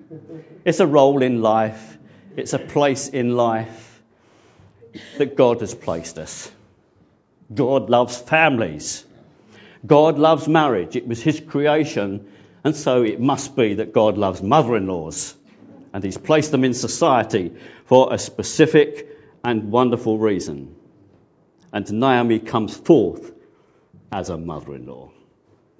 it's 0.64 0.80
a 0.80 0.86
role 0.86 1.22
in 1.22 1.40
life, 1.40 1.98
it's 2.36 2.52
a 2.52 2.58
place 2.58 3.08
in 3.08 3.36
life 3.36 4.02
that 5.18 5.36
God 5.36 5.60
has 5.60 5.74
placed 5.74 6.18
us. 6.18 6.50
God 7.52 7.90
loves 7.90 8.18
families. 8.18 9.04
God 9.86 10.18
loves 10.18 10.46
marriage. 10.46 10.96
It 10.96 11.06
was 11.06 11.22
His 11.22 11.40
creation, 11.40 12.30
and 12.62 12.76
so 12.76 13.02
it 13.02 13.20
must 13.20 13.56
be 13.56 13.74
that 13.74 13.92
God 13.92 14.18
loves 14.18 14.42
mother 14.42 14.76
in 14.76 14.86
laws. 14.86 15.34
And 15.92 16.04
He's 16.04 16.18
placed 16.18 16.50
them 16.50 16.64
in 16.64 16.74
society 16.74 17.52
for 17.86 18.12
a 18.12 18.18
specific 18.18 19.08
and 19.42 19.72
wonderful 19.72 20.18
reason. 20.18 20.76
And 21.72 21.90
Naomi 21.92 22.38
comes 22.38 22.76
forth 22.76 23.32
as 24.10 24.28
a 24.28 24.36
mother 24.36 24.74
in 24.74 24.86
law. 24.86 25.10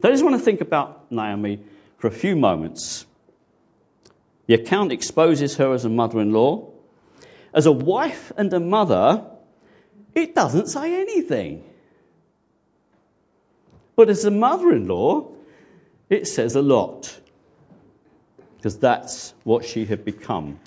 I 0.03 0.11
just 0.11 0.25
want 0.25 0.37
to 0.37 0.43
think 0.43 0.61
about 0.61 1.11
Naomi 1.11 1.61
for 1.99 2.07
a 2.07 2.13
few 2.13 2.37
moments. 2.37 3.05
The 4.47 4.55
account 4.55 4.93
exposes 4.93 5.57
her 5.57 5.73
as 5.75 5.85
a 5.85 5.89
mother 5.89 6.21
in 6.21 6.33
law. 6.33 6.71
As 7.53 7.67
a 7.67 7.73
wife 7.73 8.33
and 8.37 8.53
a 8.53 8.61
mother, 8.61 9.27
it 10.15 10.35
doesn't 10.35 10.69
say 10.69 11.01
anything. 11.01 11.65
But 13.97 14.09
as 14.09 14.25
a 14.25 14.31
mother 14.31 14.73
in 14.73 14.89
law, 14.89 15.33
It 16.11 16.27
says 16.27 16.57
a 16.57 16.63
lot 16.63 17.17
because 18.57 18.79
that's 18.79 19.33
what 19.45 19.65
she 19.65 19.85
had 19.85 20.05
become 20.05 20.59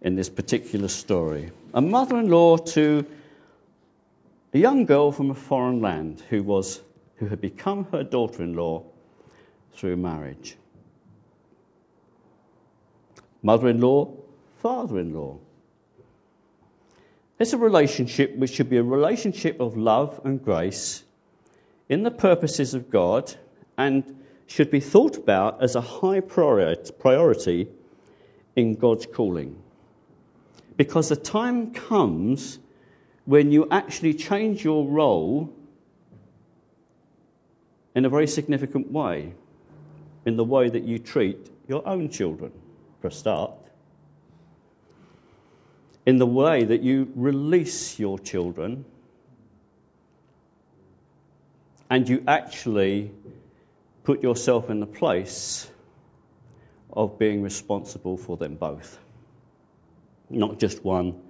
in 0.00 0.16
this 0.16 0.28
particular 0.28 0.88
story. 0.88 1.52
A 1.72 1.80
mother 1.80 2.18
in 2.18 2.28
law 2.28 2.56
to 2.56 3.06
a 4.52 4.58
young 4.58 4.84
girl 4.84 5.12
from 5.12 5.30
a 5.30 5.34
foreign 5.34 5.80
land 5.80 6.22
who, 6.28 6.42
was, 6.42 6.80
who 7.16 7.26
had 7.26 7.40
become 7.40 7.86
her 7.92 8.04
daughter 8.04 8.42
in 8.42 8.54
law 8.54 8.84
through 9.72 9.96
marriage. 9.96 10.56
Mother 13.42 13.68
in 13.68 13.80
law, 13.80 14.12
father 14.58 14.98
in 14.98 15.14
law. 15.14 15.38
It's 17.38 17.54
a 17.54 17.58
relationship 17.58 18.36
which 18.36 18.52
should 18.52 18.68
be 18.68 18.76
a 18.76 18.82
relationship 18.82 19.58
of 19.58 19.76
love 19.76 20.20
and 20.24 20.44
grace 20.44 21.02
in 21.88 22.02
the 22.02 22.10
purposes 22.10 22.74
of 22.74 22.90
God 22.90 23.34
and 23.76 24.22
should 24.46 24.70
be 24.70 24.80
thought 24.80 25.16
about 25.16 25.62
as 25.62 25.74
a 25.74 25.80
high 25.80 26.20
priority 26.20 27.68
in 28.54 28.74
God's 28.74 29.06
calling. 29.06 29.60
Because 30.76 31.08
the 31.08 31.16
time 31.16 31.72
comes 31.72 32.58
when 33.24 33.52
you 33.52 33.68
actually 33.70 34.14
change 34.14 34.64
your 34.64 34.86
role 34.86 35.52
in 37.94 38.04
a 38.04 38.08
very 38.08 38.26
significant 38.26 38.90
way, 38.90 39.32
in 40.24 40.36
the 40.36 40.44
way 40.44 40.68
that 40.68 40.82
you 40.82 40.98
treat 40.98 41.38
your 41.68 41.86
own 41.86 42.08
children, 42.08 42.52
for 43.00 43.08
a 43.08 43.12
start, 43.12 43.52
in 46.04 46.18
the 46.18 46.26
way 46.26 46.64
that 46.64 46.82
you 46.82 47.12
release 47.14 47.98
your 47.98 48.18
children, 48.18 48.84
and 51.88 52.08
you 52.08 52.24
actually 52.26 53.12
put 54.02 54.22
yourself 54.22 54.70
in 54.70 54.80
the 54.80 54.86
place 54.86 55.70
of 56.92 57.18
being 57.18 57.42
responsible 57.42 58.16
for 58.16 58.36
them 58.36 58.56
both, 58.56 58.98
not 60.28 60.58
just 60.58 60.84
one 60.84 61.20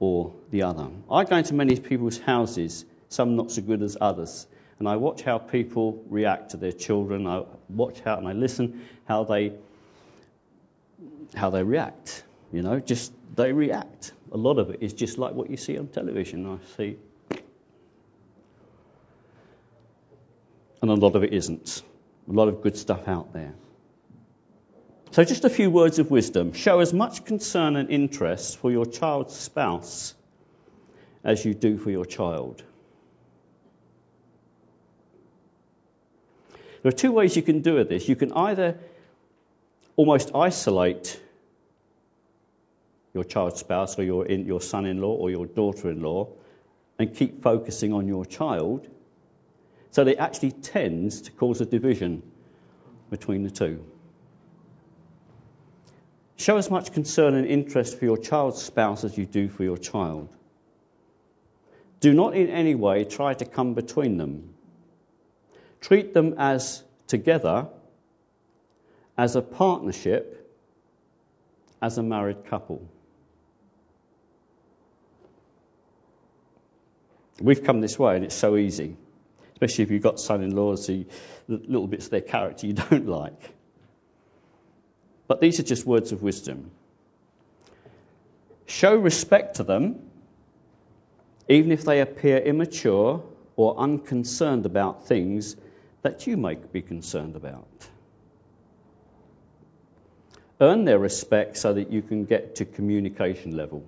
or 0.00 0.32
the 0.50 0.62
other. 0.62 0.88
I 1.10 1.24
go 1.24 1.36
into 1.36 1.54
many 1.54 1.76
people's 1.78 2.18
houses, 2.18 2.84
some 3.10 3.36
not 3.36 3.52
so 3.52 3.62
good 3.62 3.82
as 3.82 3.96
others, 4.00 4.46
and 4.78 4.88
I 4.88 4.96
watch 4.96 5.22
how 5.22 5.38
people 5.38 6.02
react 6.08 6.50
to 6.52 6.56
their 6.56 6.72
children. 6.72 7.26
I 7.26 7.44
watch 7.68 8.00
how 8.00 8.16
and 8.16 8.26
I 8.26 8.32
listen 8.32 8.82
how 9.04 9.24
they 9.24 9.52
how 11.34 11.50
they 11.50 11.62
react. 11.62 12.24
You 12.50 12.62
know, 12.62 12.80
just 12.80 13.12
they 13.36 13.52
react. 13.52 14.12
A 14.32 14.36
lot 14.36 14.58
of 14.58 14.70
it 14.70 14.82
is 14.82 14.92
just 14.92 15.18
like 15.18 15.34
what 15.34 15.50
you 15.50 15.56
see 15.56 15.78
on 15.78 15.86
television. 15.88 16.46
I 16.46 16.58
see, 16.76 16.96
and 20.82 20.90
a 20.90 20.94
lot 20.94 21.14
of 21.14 21.22
it 21.22 21.32
isn't. 21.32 21.82
A 22.28 22.32
lot 22.32 22.48
of 22.48 22.62
good 22.62 22.76
stuff 22.76 23.06
out 23.06 23.32
there. 23.32 23.54
So, 25.12 25.24
just 25.24 25.44
a 25.44 25.50
few 25.50 25.70
words 25.70 25.98
of 25.98 26.08
wisdom. 26.10 26.52
Show 26.52 26.78
as 26.78 26.92
much 26.92 27.24
concern 27.24 27.74
and 27.74 27.90
interest 27.90 28.58
for 28.58 28.70
your 28.70 28.86
child's 28.86 29.34
spouse 29.34 30.14
as 31.24 31.44
you 31.44 31.52
do 31.52 31.78
for 31.78 31.90
your 31.90 32.04
child. 32.04 32.62
There 36.82 36.90
are 36.90 36.96
two 36.96 37.10
ways 37.10 37.34
you 37.34 37.42
can 37.42 37.60
do 37.60 37.82
this. 37.82 38.08
You 38.08 38.14
can 38.14 38.32
either 38.32 38.78
almost 39.96 40.30
isolate 40.34 41.20
your 43.12 43.24
child's 43.24 43.58
spouse 43.58 43.98
or 43.98 44.04
your, 44.04 44.30
your 44.30 44.60
son 44.60 44.86
in 44.86 45.00
law 45.00 45.14
or 45.14 45.28
your 45.28 45.46
daughter 45.46 45.90
in 45.90 46.00
law 46.02 46.28
and 47.00 47.14
keep 47.14 47.42
focusing 47.42 47.92
on 47.92 48.06
your 48.06 48.24
child. 48.24 48.86
So 49.90 50.06
it 50.06 50.18
actually 50.18 50.52
tends 50.52 51.22
to 51.22 51.32
cause 51.32 51.60
a 51.60 51.66
division 51.66 52.22
between 53.10 53.42
the 53.42 53.50
two. 53.50 53.84
Show 56.40 56.56
as 56.56 56.70
much 56.70 56.92
concern 56.92 57.34
and 57.34 57.46
interest 57.46 57.98
for 57.98 58.06
your 58.06 58.16
child's 58.16 58.62
spouse 58.62 59.04
as 59.04 59.18
you 59.18 59.26
do 59.26 59.50
for 59.50 59.62
your 59.62 59.76
child. 59.76 60.34
Do 62.00 62.14
not 62.14 62.34
in 62.34 62.48
any 62.48 62.74
way 62.74 63.04
try 63.04 63.34
to 63.34 63.44
come 63.44 63.74
between 63.74 64.16
them. 64.16 64.54
Treat 65.82 66.14
them 66.14 66.36
as 66.38 66.82
together, 67.08 67.68
as 69.18 69.36
a 69.36 69.42
partnership, 69.42 70.50
as 71.82 71.98
a 71.98 72.02
married 72.02 72.46
couple. 72.46 72.88
We've 77.38 77.62
come 77.62 77.82
this 77.82 77.98
way 77.98 78.16
and 78.16 78.24
it's 78.24 78.34
so 78.34 78.56
easy, 78.56 78.96
especially 79.52 79.84
if 79.84 79.90
you've 79.90 80.02
got 80.02 80.18
son 80.18 80.42
in 80.42 80.56
laws 80.56 80.86
who 80.86 81.04
little 81.48 81.86
bits 81.86 82.06
of 82.06 82.12
their 82.12 82.22
character 82.22 82.66
you 82.66 82.72
don't 82.90 83.06
like. 83.06 83.59
But 85.30 85.40
these 85.40 85.60
are 85.60 85.62
just 85.62 85.86
words 85.86 86.10
of 86.10 86.24
wisdom. 86.24 86.72
Show 88.66 88.96
respect 88.96 89.58
to 89.58 89.62
them, 89.62 90.10
even 91.48 91.70
if 91.70 91.84
they 91.84 92.00
appear 92.00 92.38
immature 92.38 93.22
or 93.54 93.78
unconcerned 93.78 94.66
about 94.66 95.06
things 95.06 95.54
that 96.02 96.26
you 96.26 96.36
might 96.36 96.72
be 96.72 96.82
concerned 96.82 97.36
about. 97.36 97.68
Earn 100.60 100.84
their 100.84 100.98
respect 100.98 101.58
so 101.58 101.74
that 101.74 101.92
you 101.92 102.02
can 102.02 102.24
get 102.24 102.56
to 102.56 102.64
communication 102.64 103.56
level. 103.56 103.84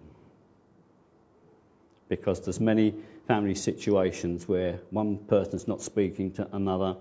Because 2.08 2.40
there's 2.42 2.60
many 2.60 2.94
family 3.26 3.56
situations 3.56 4.46
where 4.46 4.78
one 4.90 5.16
person's 5.18 5.66
not 5.66 5.82
speaking 5.82 6.34
to 6.34 6.46
another. 6.52 6.98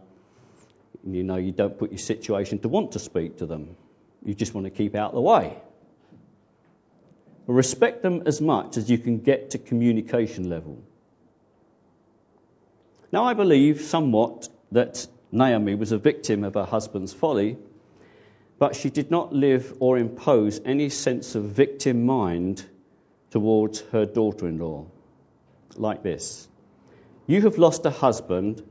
You 1.05 1.23
know, 1.23 1.35
you 1.35 1.51
don't 1.51 1.77
put 1.77 1.91
your 1.91 1.99
situation 1.99 2.57
to 2.61 2.69
want 2.69 2.93
to 2.93 2.99
speak 2.99 3.37
to 3.37 3.45
them. 3.45 3.75
You 4.23 4.33
just 4.33 4.53
want 4.53 4.65
to 4.65 4.71
keep 4.71 4.95
out 4.95 5.09
of 5.09 5.15
the 5.15 5.21
way. 5.21 5.57
Respect 7.47 8.01
them 8.01 8.23
as 8.25 8.39
much 8.39 8.77
as 8.77 8.89
you 8.89 8.97
can 8.97 9.19
get 9.19 9.51
to 9.51 9.57
communication 9.57 10.49
level. 10.49 10.81
Now, 13.11 13.25
I 13.25 13.33
believe 13.33 13.81
somewhat 13.81 14.47
that 14.71 15.05
Naomi 15.31 15.75
was 15.75 15.91
a 15.91 15.97
victim 15.97 16.43
of 16.43 16.53
her 16.53 16.63
husband's 16.63 17.13
folly, 17.13 17.57
but 18.59 18.75
she 18.75 18.89
did 18.89 19.11
not 19.11 19.33
live 19.33 19.75
or 19.79 19.97
impose 19.97 20.61
any 20.63 20.89
sense 20.89 21.35
of 21.35 21.43
victim 21.43 22.05
mind 22.05 22.63
towards 23.31 23.81
her 23.91 24.05
daughter 24.05 24.47
in 24.47 24.59
law 24.59 24.85
like 25.75 26.03
this 26.03 26.47
You 27.27 27.41
have 27.41 27.57
lost 27.57 27.85
a 27.85 27.89
husband, 27.89 28.63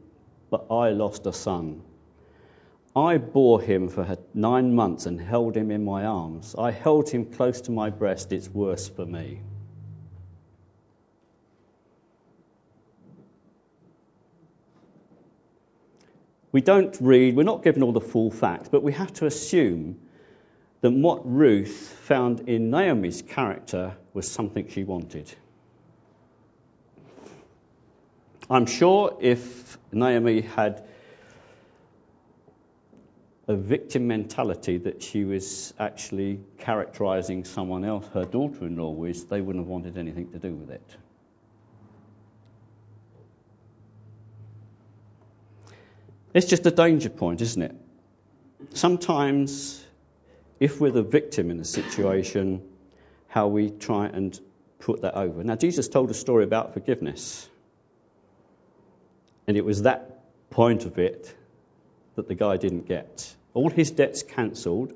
but 0.50 0.66
I 0.70 0.90
lost 0.90 1.26
a 1.26 1.32
son. 1.32 1.82
I 2.94 3.18
bore 3.18 3.60
him 3.60 3.88
for 3.88 4.18
nine 4.34 4.74
months 4.74 5.06
and 5.06 5.20
held 5.20 5.56
him 5.56 5.70
in 5.70 5.84
my 5.84 6.04
arms. 6.04 6.56
I 6.58 6.72
held 6.72 7.08
him 7.08 7.26
close 7.26 7.60
to 7.62 7.70
my 7.70 7.90
breast. 7.90 8.32
It's 8.32 8.48
worse 8.48 8.88
for 8.88 9.06
me. 9.06 9.40
We 16.52 16.60
don't 16.60 16.96
read, 17.00 17.36
we're 17.36 17.44
not 17.44 17.62
given 17.62 17.84
all 17.84 17.92
the 17.92 18.00
full 18.00 18.32
facts, 18.32 18.68
but 18.68 18.82
we 18.82 18.92
have 18.92 19.12
to 19.14 19.26
assume 19.26 20.00
that 20.80 20.90
what 20.90 21.22
Ruth 21.24 21.96
found 22.02 22.48
in 22.48 22.70
Naomi's 22.70 23.22
character 23.22 23.96
was 24.14 24.28
something 24.28 24.68
she 24.68 24.82
wanted. 24.82 25.32
I'm 28.48 28.66
sure 28.66 29.16
if 29.20 29.78
Naomi 29.92 30.40
had 30.40 30.82
a 33.50 33.56
victim 33.56 34.06
mentality 34.06 34.78
that 34.78 35.02
she 35.02 35.24
was 35.24 35.74
actually 35.76 36.38
characterizing 36.58 37.44
someone 37.44 37.84
else, 37.84 38.06
her 38.14 38.24
daughter 38.24 38.64
in 38.64 38.76
law, 38.76 38.90
with, 38.90 39.28
they 39.28 39.40
wouldn't 39.40 39.64
have 39.64 39.68
wanted 39.68 39.98
anything 39.98 40.30
to 40.30 40.38
do 40.38 40.54
with 40.54 40.70
it. 40.70 40.96
It's 46.32 46.46
just 46.46 46.64
a 46.66 46.70
danger 46.70 47.10
point, 47.10 47.40
isn't 47.40 47.60
it? 47.60 47.74
Sometimes, 48.74 49.84
if 50.60 50.80
we're 50.80 50.92
the 50.92 51.02
victim 51.02 51.50
in 51.50 51.58
a 51.58 51.64
situation, 51.64 52.62
how 53.26 53.48
we 53.48 53.70
try 53.70 54.06
and 54.06 54.38
put 54.78 55.02
that 55.02 55.16
over. 55.16 55.42
Now, 55.42 55.56
Jesus 55.56 55.88
told 55.88 56.08
a 56.12 56.14
story 56.14 56.44
about 56.44 56.72
forgiveness. 56.72 57.48
And 59.48 59.56
it 59.56 59.64
was 59.64 59.82
that 59.82 60.20
point 60.50 60.84
of 60.84 61.00
it 61.00 61.34
that 62.14 62.28
the 62.28 62.36
guy 62.36 62.56
didn't 62.56 62.86
get. 62.86 63.34
All 63.54 63.70
his 63.70 63.90
debts 63.90 64.22
cancelled. 64.22 64.92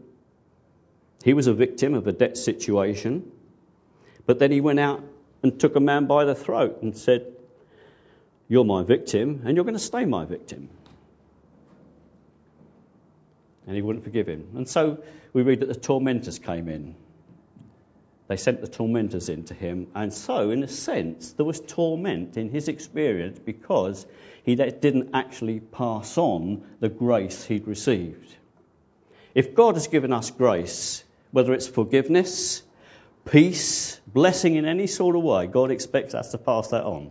He 1.25 1.35
was 1.35 1.47
a 1.47 1.55
victim 1.55 1.95
of 1.95 2.07
a 2.07 2.13
debt 2.13 2.37
situation. 2.37 3.31
But 4.27 4.39
then 4.39 4.51
he 4.51 4.61
went 4.61 4.81
out 4.81 5.03
and 5.43 5.59
took 5.59 5.77
a 5.77 5.81
man 5.81 6.07
by 6.07 6.25
the 6.25 6.35
throat 6.35 6.83
and 6.83 6.97
said, 6.97 7.27
You're 8.49 8.65
my 8.65 8.83
victim, 8.83 9.43
and 9.45 9.57
you're 9.57 9.65
going 9.65 9.75
to 9.75 9.81
stay 9.81 10.05
my 10.05 10.25
victim. 10.25 10.69
And 13.67 13.75
he 13.75 13.83
wouldn't 13.83 14.05
forgive 14.05 14.27
him. 14.27 14.49
And 14.57 14.69
so 14.69 15.03
we 15.33 15.43
read 15.43 15.61
that 15.61 15.69
the 15.69 15.75
tormentors 15.75 16.39
came 16.39 16.69
in. 16.69 16.95
They 18.27 18.37
sent 18.37 18.63
the 18.63 18.69
tormentors 18.69 19.29
into 19.29 19.53
him, 19.53 19.89
and 19.95 20.13
so, 20.13 20.51
in 20.51 20.63
a 20.63 20.69
sense, 20.69 21.33
there 21.33 21.45
was 21.45 21.61
torment 21.61 22.39
in 22.39 22.49
his 22.49 22.69
experience 22.69 23.39
because 23.39 24.07
he 24.45 24.55
didn't 24.55 25.11
actually 25.13 25.61
pass 25.61 26.17
on 26.17 26.65
the 26.81 26.89
grace 26.89 27.45
he'd 27.45 27.67
received. 27.67 28.35
If 29.35 29.55
God 29.55 29.75
has 29.75 29.89
given 29.89 30.13
us 30.13 30.31
grace, 30.31 31.03
whether 31.33 31.53
it's 31.53 31.67
forgiveness, 31.67 32.63
peace, 33.25 34.01
blessing 34.07 34.55
in 34.55 34.65
any 34.65 34.87
sort 34.87 35.17
of 35.17 35.23
way, 35.23 35.47
God 35.47 35.71
expects 35.71 36.15
us 36.15 36.31
to 36.31 36.39
pass 36.39 36.69
that 36.69 36.85
on. 36.85 37.11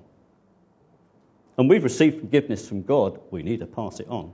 And 1.57 1.69
we've 1.69 1.83
received 1.83 2.21
forgiveness 2.21 2.67
from 2.67 2.83
God, 2.83 3.19
we 3.29 3.43
need 3.43 3.59
to 3.59 3.65
pass 3.65 3.99
it 3.99 4.07
on. 4.07 4.33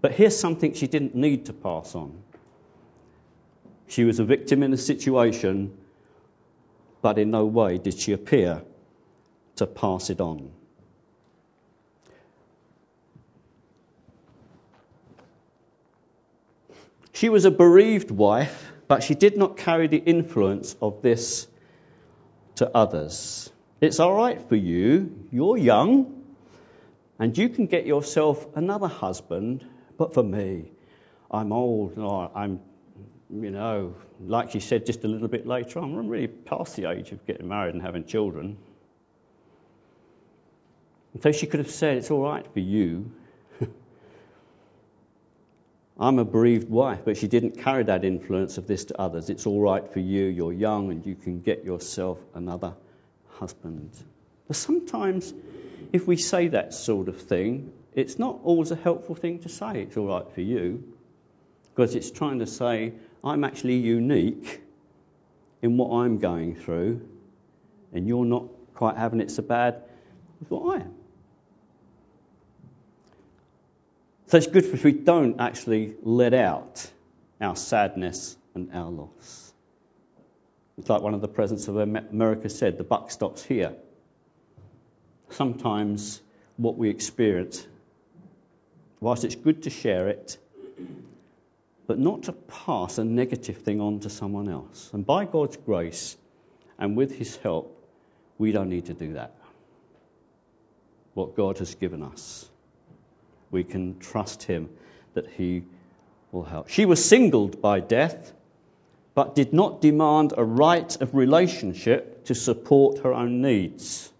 But 0.00 0.12
here's 0.12 0.38
something 0.38 0.74
she 0.74 0.86
didn't 0.86 1.14
need 1.14 1.46
to 1.46 1.52
pass 1.52 1.94
on. 1.94 2.22
She 3.88 4.04
was 4.04 4.20
a 4.20 4.24
victim 4.24 4.62
in 4.62 4.72
a 4.72 4.76
situation, 4.76 5.76
but 7.02 7.18
in 7.18 7.30
no 7.30 7.46
way 7.46 7.78
did 7.78 7.94
she 7.94 8.12
appear 8.12 8.62
to 9.56 9.66
pass 9.66 10.10
it 10.10 10.20
on. 10.20 10.50
She 17.16 17.30
was 17.30 17.46
a 17.46 17.50
bereaved 17.50 18.10
wife, 18.10 18.70
but 18.88 19.02
she 19.02 19.14
did 19.14 19.38
not 19.38 19.56
carry 19.56 19.86
the 19.86 19.96
influence 19.96 20.76
of 20.82 21.00
this 21.00 21.48
to 22.56 22.70
others. 22.76 23.50
It's 23.80 24.00
all 24.00 24.14
right 24.14 24.38
for 24.50 24.54
you, 24.54 25.26
you're 25.32 25.56
young, 25.56 26.22
and 27.18 27.36
you 27.38 27.48
can 27.48 27.68
get 27.68 27.86
yourself 27.86 28.46
another 28.54 28.86
husband, 28.86 29.64
but 29.96 30.12
for 30.12 30.22
me, 30.22 30.70
I'm 31.30 31.54
old, 31.54 31.98
I'm 32.34 32.60
you 33.30 33.50
know, 33.50 33.94
like 34.20 34.50
she 34.50 34.60
said 34.60 34.84
just 34.84 35.02
a 35.04 35.08
little 35.08 35.28
bit 35.28 35.46
later 35.46 35.78
on, 35.78 35.98
I'm 35.98 36.08
really 36.08 36.28
past 36.28 36.76
the 36.76 36.90
age 36.90 37.12
of 37.12 37.26
getting 37.26 37.48
married 37.48 37.72
and 37.72 37.82
having 37.82 38.04
children. 38.04 38.58
And 41.14 41.22
so 41.22 41.32
she 41.32 41.46
could 41.46 41.60
have 41.60 41.70
said, 41.70 41.96
It's 41.96 42.10
all 42.10 42.22
right 42.22 42.46
for 42.52 42.60
you. 42.60 43.10
I'm 45.98 46.18
a 46.18 46.24
bereaved 46.24 46.68
wife, 46.68 47.00
but 47.04 47.16
she 47.16 47.26
didn't 47.26 47.62
carry 47.62 47.84
that 47.84 48.04
influence 48.04 48.58
of 48.58 48.66
this 48.66 48.86
to 48.86 49.00
others. 49.00 49.30
It's 49.30 49.46
all 49.46 49.60
right 49.60 49.90
for 49.92 50.00
you, 50.00 50.24
you're 50.26 50.52
young, 50.52 50.90
and 50.90 51.06
you 51.06 51.14
can 51.14 51.40
get 51.40 51.64
yourself 51.64 52.18
another 52.34 52.74
husband. 53.30 53.90
But 54.46 54.56
sometimes, 54.56 55.32
if 55.92 56.06
we 56.06 56.18
say 56.18 56.48
that 56.48 56.74
sort 56.74 57.08
of 57.08 57.22
thing, 57.22 57.72
it's 57.94 58.18
not 58.18 58.40
always 58.44 58.70
a 58.72 58.76
helpful 58.76 59.14
thing 59.14 59.38
to 59.40 59.48
say, 59.48 59.82
it's 59.82 59.96
all 59.96 60.06
right 60.08 60.30
for 60.34 60.42
you, 60.42 60.84
because 61.74 61.94
it's 61.94 62.10
trying 62.10 62.40
to 62.40 62.46
say, 62.46 62.92
I'm 63.24 63.42
actually 63.42 63.76
unique 63.76 64.62
in 65.62 65.78
what 65.78 65.96
I'm 65.96 66.18
going 66.18 66.56
through, 66.56 67.08
and 67.94 68.06
you're 68.06 68.26
not 68.26 68.44
quite 68.74 68.98
having 68.98 69.20
it 69.20 69.30
so 69.30 69.42
bad 69.42 69.82
as 70.42 70.50
what 70.50 70.76
I 70.76 70.82
am. 70.82 70.95
So 74.28 74.38
it's 74.38 74.48
good 74.48 74.64
if 74.64 74.82
we 74.82 74.92
don't 74.92 75.40
actually 75.40 75.94
let 76.02 76.34
out 76.34 76.90
our 77.40 77.54
sadness 77.54 78.36
and 78.54 78.70
our 78.72 78.90
loss. 78.90 79.52
It's 80.78 80.90
like 80.90 81.00
one 81.00 81.14
of 81.14 81.20
the 81.20 81.28
presidents 81.28 81.68
of 81.68 81.76
America 81.76 82.48
said 82.48 82.76
the 82.76 82.84
buck 82.84 83.10
stops 83.10 83.44
here. 83.44 83.74
Sometimes 85.30 86.20
what 86.56 86.76
we 86.76 86.90
experience, 86.90 87.64
whilst 89.00 89.24
it's 89.24 89.36
good 89.36 89.62
to 89.62 89.70
share 89.70 90.08
it, 90.08 90.38
but 91.86 91.98
not 91.98 92.24
to 92.24 92.32
pass 92.32 92.98
a 92.98 93.04
negative 93.04 93.58
thing 93.58 93.80
on 93.80 94.00
to 94.00 94.10
someone 94.10 94.48
else. 94.48 94.90
And 94.92 95.06
by 95.06 95.24
God's 95.24 95.56
grace 95.56 96.16
and 96.78 96.96
with 96.96 97.14
His 97.14 97.36
help, 97.36 97.72
we 98.38 98.52
don't 98.52 98.68
need 98.68 98.86
to 98.86 98.94
do 98.94 99.14
that. 99.14 99.34
What 101.14 101.36
God 101.36 101.58
has 101.58 101.74
given 101.76 102.02
us, 102.02 102.50
we 103.56 103.64
can 103.64 103.98
trust 103.98 104.42
Him 104.42 104.68
that 105.14 105.26
He 105.26 105.62
will 106.30 106.44
help. 106.44 106.68
She 106.68 106.84
was 106.84 107.02
singled 107.02 107.62
by 107.62 107.80
death, 107.80 108.32
but 109.14 109.34
did 109.34 109.54
not 109.54 109.80
demand 109.80 110.34
a 110.36 110.44
right 110.44 111.00
of 111.00 111.14
relationship 111.14 112.26
to 112.26 112.34
support 112.34 112.98
her 112.98 113.14
own 113.14 113.40
needs, 113.40 114.12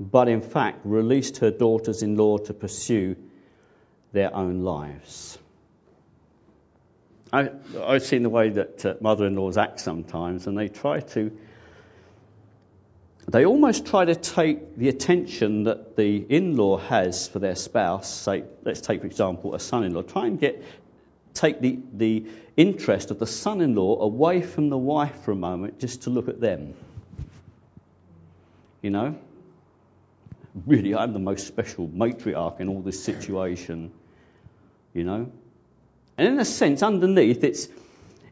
but 0.00 0.28
in 0.28 0.40
fact 0.40 0.80
released 0.84 1.38
her 1.38 1.50
daughters 1.50 2.02
in 2.02 2.16
law 2.16 2.38
to 2.38 2.54
pursue 2.54 3.16
their 4.12 4.34
own 4.34 4.62
lives. 4.62 5.38
I, 7.34 7.50
I've 7.82 8.04
seen 8.04 8.22
the 8.22 8.30
way 8.30 8.48
that 8.48 8.86
uh, 8.86 8.94
mother 9.02 9.26
in 9.26 9.36
laws 9.36 9.58
act 9.58 9.80
sometimes, 9.80 10.46
and 10.46 10.56
they 10.56 10.68
try 10.68 11.00
to. 11.00 11.36
They 13.28 13.44
almost 13.44 13.86
try 13.86 14.04
to 14.04 14.14
take 14.14 14.76
the 14.76 14.88
attention 14.88 15.64
that 15.64 15.96
the 15.96 16.16
in 16.16 16.56
law 16.56 16.78
has 16.78 17.26
for 17.26 17.40
their 17.40 17.56
spouse, 17.56 18.08
say, 18.08 18.44
let's 18.62 18.80
take, 18.80 19.00
for 19.00 19.06
example, 19.06 19.54
a 19.54 19.60
son 19.60 19.82
in 19.82 19.94
law, 19.94 20.02
try 20.02 20.26
and 20.26 20.38
get, 20.38 20.62
take 21.34 21.60
the, 21.60 21.78
the 21.92 22.26
interest 22.56 23.10
of 23.10 23.18
the 23.18 23.26
son 23.26 23.60
in 23.60 23.74
law 23.74 24.00
away 24.00 24.42
from 24.42 24.68
the 24.68 24.78
wife 24.78 25.24
for 25.24 25.32
a 25.32 25.36
moment 25.36 25.80
just 25.80 26.02
to 26.02 26.10
look 26.10 26.28
at 26.28 26.40
them. 26.40 26.74
You 28.80 28.90
know? 28.90 29.18
Really, 30.64 30.94
I'm 30.94 31.12
the 31.12 31.18
most 31.18 31.48
special 31.48 31.88
matriarch 31.88 32.60
in 32.60 32.68
all 32.68 32.80
this 32.80 33.02
situation. 33.02 33.90
You 34.94 35.02
know? 35.02 35.32
And 36.16 36.28
in 36.28 36.38
a 36.38 36.44
sense, 36.44 36.80
underneath, 36.84 37.42
it's, 37.42 37.66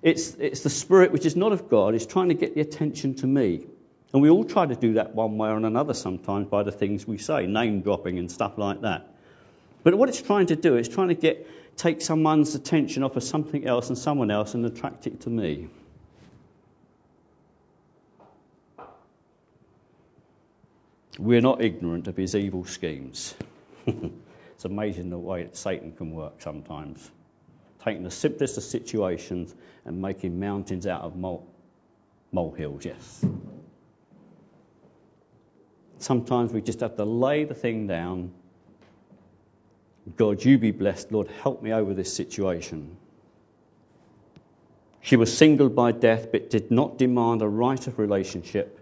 it's, 0.03 0.35
it's 0.35 0.61
the 0.61 0.71
spirit 0.71 1.11
which 1.11 1.27
is 1.27 1.35
not 1.35 1.51
of 1.53 1.69
God, 1.69 1.97
is 1.97 2.07
trying 2.07 2.29
to 2.29 2.35
get 2.35 2.55
the 2.55 2.61
attention 2.61 3.17
to 3.17 3.27
me. 3.27 3.67
And 4.14 4.22
we 4.22 4.31
all 4.31 4.44
try 4.44 4.64
to 4.64 4.77
do 4.77 4.94
that 4.94 5.12
one 5.12 5.37
way 5.38 5.48
or 5.48 5.57
another 5.57 5.92
sometimes 5.92 6.46
by 6.46 6.62
the 6.62 6.70
things 6.70 7.05
we 7.05 7.18
say, 7.18 7.46
name 7.46 7.81
dropping 7.81 8.20
and 8.20 8.31
stuff 8.31 8.57
like 8.57 8.83
that. 8.83 9.12
But 9.83 9.96
what 9.96 10.09
it's 10.09 10.22
trying 10.22 10.46
to 10.46 10.57
do 10.57 10.77
is 10.77 10.88
trying 10.88 11.09
to 11.09 11.14
get 11.14 11.48
take 11.77 12.00
someone's 12.00 12.55
attention 12.55 13.03
off 13.03 13.16
of 13.16 13.24
something 13.24 13.66
else 13.66 13.88
and 13.88 13.98
someone 13.98 14.31
else 14.31 14.55
and 14.55 14.64
attract 14.64 15.09
it 15.09 15.22
to 15.22 15.31
me. 15.31 15.68
We're 21.18 21.40
not 21.40 21.61
ignorant 21.61 22.07
of 22.07 22.16
his 22.16 22.37
evil 22.37 22.64
schemes. 22.64 23.35
it's 23.87 24.64
amazing 24.64 25.11
the 25.11 25.18
way 25.18 25.48
Satan 25.53 25.90
can 25.90 26.12
work 26.12 26.40
sometimes 26.40 27.11
taking 27.85 28.05
the 28.05 28.11
simplest 28.11 28.57
of 28.57 28.62
situations 28.62 29.55
and 29.85 30.00
making 30.00 30.40
mountains 30.40 30.87
out 30.87 31.03
of 31.03 31.16
mole, 31.16 31.46
molehills, 32.33 32.85
yes. 32.85 33.24
Sometimes 36.05 36.53
we 36.53 36.61
just 36.61 36.81
have 36.81 36.97
to 36.97 37.07
lay 37.07 37.45
the 37.45 37.55
thing 37.55 37.87
down. 37.87 38.31
God, 40.19 40.45
you 40.45 40.59
be 40.59 40.71
blessed. 40.71 41.11
Lord, 41.11 41.29
help 41.29 41.62
me 41.62 41.73
over 41.73 41.95
this 41.95 42.12
situation. 42.12 42.99
She 45.01 45.17
was 45.17 45.35
singled 45.35 45.75
by 45.75 45.93
death, 45.93 46.31
but 46.31 46.51
did 46.51 46.71
not 46.71 46.99
demand 46.99 47.40
a 47.40 47.49
right 47.49 47.87
of 47.87 47.99
relationship 47.99 48.79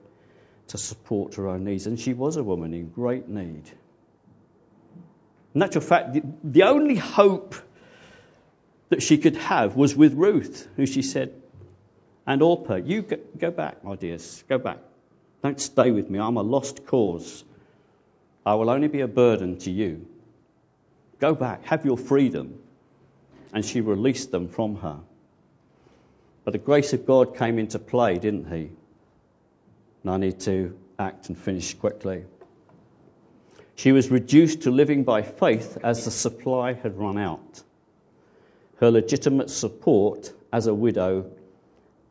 to 0.68 0.78
support 0.78 1.36
her 1.36 1.46
own 1.46 1.62
needs. 1.62 1.86
And 1.86 2.00
she 2.00 2.12
was 2.12 2.36
a 2.36 2.42
woman 2.42 2.74
in 2.74 2.88
great 2.88 3.28
need. 3.28 3.70
In 5.54 5.62
actual 5.62 5.82
fact, 5.82 6.18
the, 6.42 6.64
only 6.64 6.96
hope 6.96 7.54
that 8.88 9.00
she 9.00 9.18
could 9.18 9.36
have 9.36 9.76
was 9.76 9.94
with 9.94 10.14
Ruth, 10.14 10.66
who 10.74 10.86
she 10.86 11.02
said, 11.02 11.32
and 12.26 12.42
Orpah, 12.42 12.76
you 12.76 13.02
go 13.02 13.52
back, 13.52 13.84
my 13.84 13.94
dears, 13.94 14.42
go 14.48 14.58
back. 14.58 14.78
Don't 15.42 15.60
stay 15.60 15.90
with 15.90 16.08
me. 16.08 16.18
I'm 16.18 16.36
a 16.36 16.42
lost 16.42 16.86
cause. 16.86 17.44
I 18.46 18.54
will 18.54 18.70
only 18.70 18.88
be 18.88 19.00
a 19.00 19.08
burden 19.08 19.58
to 19.58 19.70
you. 19.70 20.06
Go 21.18 21.34
back, 21.34 21.64
have 21.64 21.84
your 21.84 21.98
freedom. 21.98 22.58
And 23.52 23.64
she 23.64 23.80
released 23.80 24.30
them 24.30 24.48
from 24.48 24.76
her. 24.76 25.00
But 26.44 26.52
the 26.52 26.58
grace 26.58 26.92
of 26.92 27.06
God 27.06 27.36
came 27.36 27.58
into 27.58 27.78
play, 27.78 28.18
didn't 28.18 28.50
he? 28.52 28.70
And 30.02 30.10
I 30.10 30.16
need 30.16 30.40
to 30.40 30.76
act 30.98 31.28
and 31.28 31.38
finish 31.38 31.74
quickly. 31.74 32.24
She 33.76 33.92
was 33.92 34.10
reduced 34.10 34.62
to 34.62 34.70
living 34.70 35.04
by 35.04 35.22
faith 35.22 35.78
as 35.82 36.04
the 36.04 36.10
supply 36.10 36.72
had 36.72 36.98
run 36.98 37.18
out. 37.18 37.62
Her 38.76 38.90
legitimate 38.90 39.50
support 39.50 40.32
as 40.52 40.66
a 40.66 40.74
widow 40.74 41.30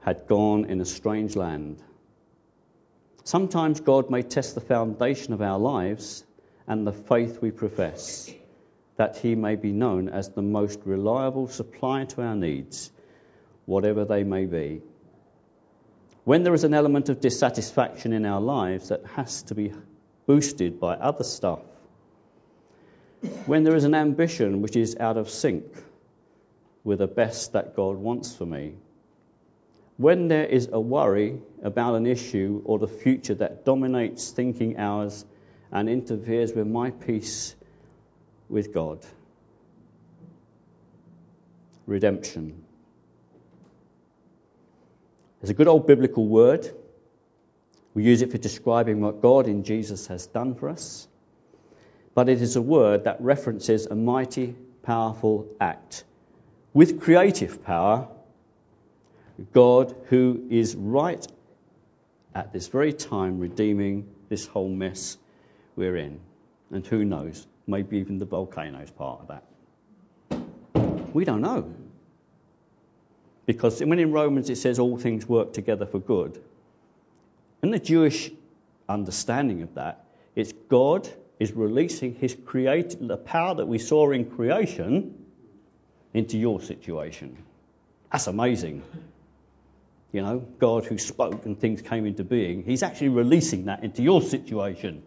had 0.01 0.27
gone 0.27 0.65
in 0.65 0.81
a 0.81 0.85
strange 0.85 1.35
land. 1.35 1.81
Sometimes 3.23 3.79
God 3.79 4.09
may 4.09 4.23
test 4.23 4.55
the 4.55 4.61
foundation 4.61 5.33
of 5.33 5.41
our 5.41 5.59
lives 5.59 6.23
and 6.67 6.85
the 6.85 6.91
faith 6.91 7.41
we 7.41 7.51
profess, 7.51 8.31
that 8.97 9.17
He 9.17 9.35
may 9.35 9.55
be 9.55 9.71
known 9.71 10.09
as 10.09 10.29
the 10.29 10.41
most 10.41 10.79
reliable 10.85 11.47
supplier 11.47 12.05
to 12.05 12.21
our 12.21 12.35
needs, 12.35 12.91
whatever 13.65 14.05
they 14.05 14.23
may 14.23 14.45
be. 14.45 14.81
When 16.23 16.43
there 16.43 16.53
is 16.53 16.63
an 16.63 16.73
element 16.73 17.09
of 17.09 17.19
dissatisfaction 17.19 18.13
in 18.13 18.25
our 18.25 18.41
lives 18.41 18.89
that 18.89 19.05
has 19.05 19.43
to 19.43 19.55
be 19.55 19.73
boosted 20.25 20.79
by 20.79 20.95
other 20.95 21.23
stuff, 21.23 21.61
when 23.45 23.63
there 23.63 23.75
is 23.75 23.83
an 23.83 23.95
ambition 23.95 24.61
which 24.61 24.75
is 24.75 24.97
out 24.99 25.17
of 25.17 25.29
sync 25.29 25.65
with 26.83 26.99
the 26.99 27.07
best 27.07 27.53
that 27.53 27.75
God 27.75 27.97
wants 27.97 28.35
for 28.35 28.45
me. 28.45 28.75
When 30.01 30.27
there 30.27 30.45
is 30.45 30.67
a 30.71 30.79
worry 30.79 31.39
about 31.61 31.93
an 31.95 32.07
issue 32.07 32.61
or 32.65 32.79
the 32.79 32.87
future 32.87 33.35
that 33.35 33.65
dominates 33.65 34.31
thinking 34.31 34.77
hours 34.77 35.23
and 35.71 35.87
interferes 35.87 36.53
with 36.53 36.65
my 36.65 36.89
peace 36.89 37.55
with 38.49 38.73
God. 38.73 39.05
Redemption. 41.85 42.63
It's 45.41 45.51
a 45.51 45.53
good 45.53 45.67
old 45.67 45.85
biblical 45.85 46.27
word. 46.27 46.69
We 47.93 48.03
use 48.03 48.23
it 48.23 48.31
for 48.31 48.37
describing 48.39 49.01
what 49.01 49.21
God 49.21 49.47
in 49.47 49.63
Jesus 49.63 50.07
has 50.07 50.25
done 50.25 50.55
for 50.55 50.69
us. 50.69 51.07
But 52.15 52.27
it 52.27 52.41
is 52.41 52.55
a 52.55 52.61
word 52.61 53.03
that 53.03 53.21
references 53.21 53.85
a 53.85 53.95
mighty, 53.95 54.55
powerful 54.81 55.47
act 55.59 56.03
with 56.73 57.01
creative 57.01 57.63
power. 57.63 58.07
God, 59.53 59.95
who 60.07 60.47
is 60.49 60.75
right 60.75 61.25
at 62.33 62.53
this 62.53 62.67
very 62.67 62.93
time 62.93 63.39
redeeming 63.39 64.07
this 64.29 64.45
whole 64.47 64.69
mess 64.69 65.17
we're 65.75 65.97
in. 65.97 66.19
And 66.71 66.85
who 66.85 67.03
knows, 67.03 67.45
maybe 67.67 67.97
even 67.97 68.17
the 68.17 68.25
volcano 68.25 68.79
is 68.79 68.91
part 68.91 69.21
of 69.21 69.27
that. 69.27 69.43
We 71.13 71.25
don't 71.25 71.41
know. 71.41 71.73
Because 73.45 73.81
when 73.83 73.99
in 73.99 74.11
Romans 74.11 74.49
it 74.49 74.55
says 74.55 74.79
all 74.79 74.97
things 74.97 75.27
work 75.27 75.53
together 75.53 75.85
for 75.85 75.99
good, 75.99 76.41
in 77.61 77.71
the 77.71 77.79
Jewish 77.79 78.31
understanding 78.87 79.61
of 79.61 79.75
that, 79.75 80.05
it's 80.35 80.53
God 80.69 81.09
is 81.39 81.51
releasing 81.51 82.15
his 82.15 82.37
create 82.45 82.95
the 82.99 83.17
power 83.17 83.55
that 83.55 83.65
we 83.65 83.79
saw 83.79 84.11
in 84.11 84.29
creation 84.29 85.25
into 86.13 86.37
your 86.37 86.61
situation. 86.61 87.35
That's 88.11 88.27
amazing. 88.27 88.83
You 90.11 90.21
know, 90.21 90.39
God 90.39 90.85
who 90.85 90.97
spoke 90.97 91.45
and 91.45 91.59
things 91.59 91.81
came 91.81 92.05
into 92.05 92.23
being, 92.23 92.63
he's 92.63 92.83
actually 92.83 93.09
releasing 93.09 93.65
that 93.65 93.83
into 93.83 94.01
your 94.01 94.21
situation 94.21 95.03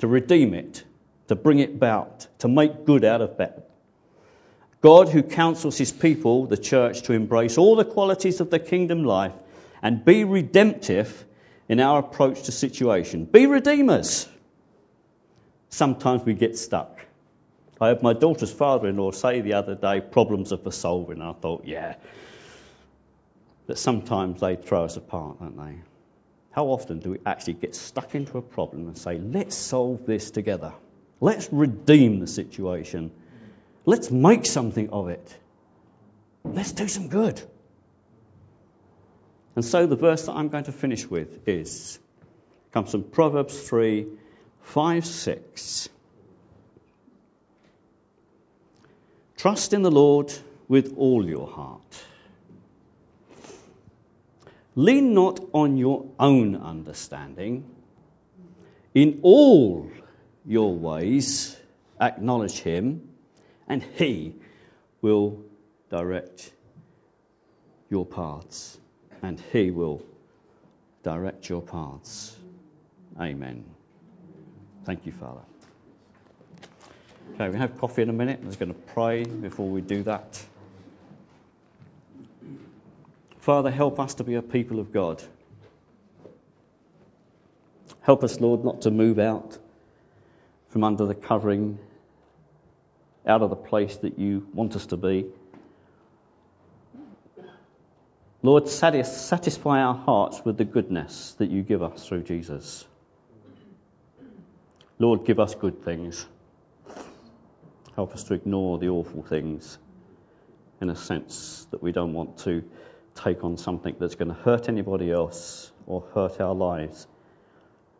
to 0.00 0.06
redeem 0.06 0.54
it, 0.54 0.84
to 1.28 1.36
bring 1.36 1.58
it 1.58 1.70
about, 1.70 2.26
to 2.40 2.48
make 2.48 2.84
good 2.84 3.04
out 3.04 3.20
of 3.22 3.38
that. 3.38 3.70
God 4.80 5.08
who 5.08 5.22
counsels 5.22 5.76
his 5.76 5.90
people, 5.90 6.46
the 6.46 6.56
church, 6.56 7.02
to 7.02 7.12
embrace 7.12 7.58
all 7.58 7.76
the 7.76 7.84
qualities 7.84 8.40
of 8.40 8.50
the 8.50 8.58
kingdom 8.58 9.04
life 9.04 9.32
and 9.82 10.04
be 10.04 10.24
redemptive 10.24 11.24
in 11.68 11.80
our 11.80 11.98
approach 11.98 12.44
to 12.44 12.52
situation. 12.52 13.24
Be 13.24 13.46
redeemers. 13.46 14.28
Sometimes 15.70 16.24
we 16.24 16.34
get 16.34 16.56
stuck. 16.56 17.00
I 17.80 17.88
had 17.88 18.02
my 18.02 18.12
daughter's 18.12 18.52
father 18.52 18.88
in 18.88 18.96
law 18.96 19.10
say 19.12 19.40
the 19.40 19.54
other 19.54 19.74
day, 19.74 20.00
problems 20.00 20.52
are 20.52 20.58
for 20.58 20.72
solving. 20.72 21.22
I 21.22 21.32
thought, 21.32 21.64
yeah. 21.64 21.94
But 23.68 23.78
sometimes 23.78 24.40
they 24.40 24.56
throw 24.56 24.84
us 24.84 24.96
apart, 24.96 25.40
don't 25.40 25.56
they? 25.56 25.76
How 26.52 26.64
often 26.64 27.00
do 27.00 27.10
we 27.10 27.18
actually 27.26 27.52
get 27.52 27.76
stuck 27.76 28.14
into 28.14 28.38
a 28.38 28.42
problem 28.42 28.88
and 28.88 28.96
say, 28.96 29.18
let's 29.18 29.54
solve 29.54 30.06
this 30.06 30.30
together? 30.30 30.72
Let's 31.20 31.52
redeem 31.52 32.18
the 32.18 32.26
situation. 32.26 33.10
Let's 33.84 34.10
make 34.10 34.46
something 34.46 34.88
of 34.88 35.10
it. 35.10 35.36
Let's 36.44 36.72
do 36.72 36.88
some 36.88 37.08
good. 37.08 37.40
And 39.54 39.62
so 39.64 39.86
the 39.86 39.96
verse 39.96 40.24
that 40.26 40.32
I'm 40.32 40.48
going 40.48 40.64
to 40.64 40.72
finish 40.72 41.06
with 41.06 41.46
is 41.46 41.98
comes 42.72 42.90
from 42.92 43.02
Proverbs 43.04 43.60
3 43.60 44.06
5 44.62 45.04
6. 45.04 45.88
Trust 49.36 49.72
in 49.74 49.82
the 49.82 49.90
Lord 49.90 50.32
with 50.68 50.94
all 50.96 51.26
your 51.26 51.46
heart. 51.46 52.04
Lean 54.78 55.12
not 55.12 55.40
on 55.52 55.76
your 55.76 56.06
own 56.20 56.54
understanding. 56.54 57.68
In 58.94 59.18
all 59.22 59.90
your 60.46 60.72
ways, 60.72 61.56
acknowledge 62.00 62.60
him, 62.60 63.08
and 63.66 63.82
he 63.82 64.36
will 65.02 65.42
direct 65.90 66.52
your 67.90 68.06
paths. 68.06 68.78
And 69.20 69.42
he 69.52 69.72
will 69.72 70.00
direct 71.02 71.48
your 71.48 71.62
paths. 71.62 72.36
Amen. 73.20 73.64
Thank 74.84 75.06
you, 75.06 75.12
Father. 75.12 75.40
Okay, 77.34 77.48
we 77.48 77.58
have 77.58 77.76
coffee 77.78 78.02
in 78.02 78.10
a 78.10 78.12
minute. 78.12 78.38
I 78.44 78.46
was 78.46 78.54
going 78.54 78.72
to 78.72 78.80
pray 78.94 79.24
before 79.24 79.68
we 79.68 79.80
do 79.80 80.04
that. 80.04 80.40
Father, 83.48 83.70
help 83.70 83.98
us 83.98 84.12
to 84.16 84.24
be 84.24 84.34
a 84.34 84.42
people 84.42 84.78
of 84.78 84.92
God. 84.92 85.22
Help 88.02 88.22
us, 88.22 88.38
Lord, 88.40 88.62
not 88.62 88.82
to 88.82 88.90
move 88.90 89.18
out 89.18 89.56
from 90.68 90.84
under 90.84 91.06
the 91.06 91.14
covering, 91.14 91.78
out 93.26 93.40
of 93.40 93.48
the 93.48 93.56
place 93.56 93.96
that 93.96 94.18
you 94.18 94.46
want 94.52 94.76
us 94.76 94.84
to 94.88 94.98
be. 94.98 95.24
Lord, 98.42 98.68
satisfy 98.68 99.80
our 99.80 99.94
hearts 99.94 100.42
with 100.44 100.58
the 100.58 100.66
goodness 100.66 101.34
that 101.38 101.48
you 101.48 101.62
give 101.62 101.82
us 101.82 102.06
through 102.06 102.24
Jesus. 102.24 102.86
Lord, 104.98 105.24
give 105.24 105.40
us 105.40 105.54
good 105.54 105.86
things. 105.86 106.26
Help 107.96 108.12
us 108.12 108.24
to 108.24 108.34
ignore 108.34 108.76
the 108.76 108.90
awful 108.90 109.22
things 109.22 109.78
in 110.82 110.90
a 110.90 110.96
sense 110.96 111.66
that 111.70 111.82
we 111.82 111.92
don't 111.92 112.12
want 112.12 112.40
to 112.40 112.62
take 113.18 113.44
on 113.44 113.56
something 113.56 113.96
that's 113.98 114.14
going 114.14 114.28
to 114.28 114.34
hurt 114.34 114.68
anybody 114.68 115.10
else 115.10 115.70
or 115.86 116.04
hurt 116.14 116.40
our 116.40 116.54
lives 116.54 117.06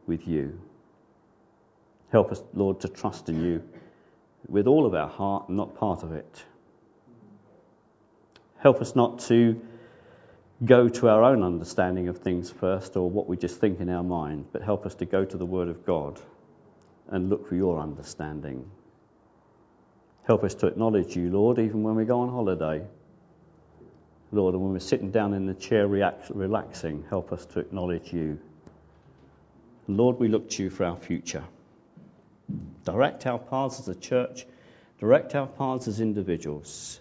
with 0.06 0.26
you. 0.26 0.60
Help 2.10 2.32
us, 2.32 2.42
Lord, 2.54 2.80
to 2.80 2.88
trust 2.88 3.28
in 3.28 3.44
you 3.44 3.62
with 4.48 4.66
all 4.66 4.86
of 4.86 4.94
our 4.94 5.08
heart 5.08 5.50
not 5.50 5.76
part 5.76 6.02
of 6.02 6.12
it. 6.12 6.44
Help 8.58 8.80
us 8.80 8.96
not 8.96 9.20
to 9.20 9.60
go 10.64 10.88
to 10.88 11.08
our 11.08 11.22
own 11.22 11.42
understanding 11.42 12.08
of 12.08 12.18
things 12.18 12.50
first 12.50 12.96
or 12.96 13.08
what 13.08 13.28
we 13.28 13.36
just 13.36 13.60
think 13.60 13.80
in 13.80 13.88
our 13.88 14.02
mind, 14.02 14.46
but 14.52 14.62
help 14.62 14.86
us 14.86 14.94
to 14.96 15.04
go 15.04 15.24
to 15.24 15.36
the 15.36 15.46
Word 15.46 15.68
of 15.68 15.84
God 15.84 16.20
and 17.08 17.28
look 17.30 17.48
for 17.48 17.54
your 17.54 17.78
understanding. 17.78 18.68
Help 20.24 20.44
us 20.44 20.54
to 20.56 20.66
acknowledge 20.66 21.16
you, 21.16 21.30
Lord, 21.30 21.58
even 21.58 21.82
when 21.82 21.94
we 21.94 22.04
go 22.04 22.20
on 22.20 22.28
holiday. 22.28 22.84
Lord, 24.30 24.54
and 24.54 24.62
when 24.62 24.72
we're 24.72 24.80
sitting 24.80 25.10
down 25.10 25.32
in 25.32 25.46
the 25.46 25.54
chair 25.54 25.86
relaxing, 25.86 27.04
help 27.08 27.32
us 27.32 27.46
to 27.46 27.60
acknowledge 27.60 28.12
you. 28.12 28.38
Lord, 29.86 30.18
we 30.18 30.28
look 30.28 30.50
to 30.50 30.62
you 30.64 30.70
for 30.70 30.84
our 30.84 30.96
future. 30.96 31.44
Direct 32.84 33.26
our 33.26 33.38
paths 33.38 33.80
as 33.80 33.88
a 33.88 33.94
church, 33.94 34.46
direct 35.00 35.34
our 35.34 35.46
paths 35.46 35.88
as 35.88 36.00
individuals. 36.00 37.00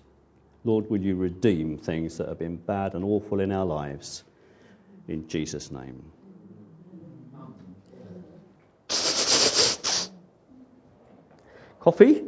Lord, 0.63 0.89
will 0.89 1.01
you 1.01 1.15
redeem 1.15 1.77
things 1.77 2.17
that 2.17 2.29
have 2.29 2.39
been 2.39 2.57
bad 2.57 2.93
and 2.93 3.03
awful 3.03 3.39
in 3.39 3.51
our 3.51 3.65
lives? 3.65 4.23
In 5.07 5.27
Jesus' 5.27 5.71
name. 5.71 6.03
Coffee? 11.79 12.26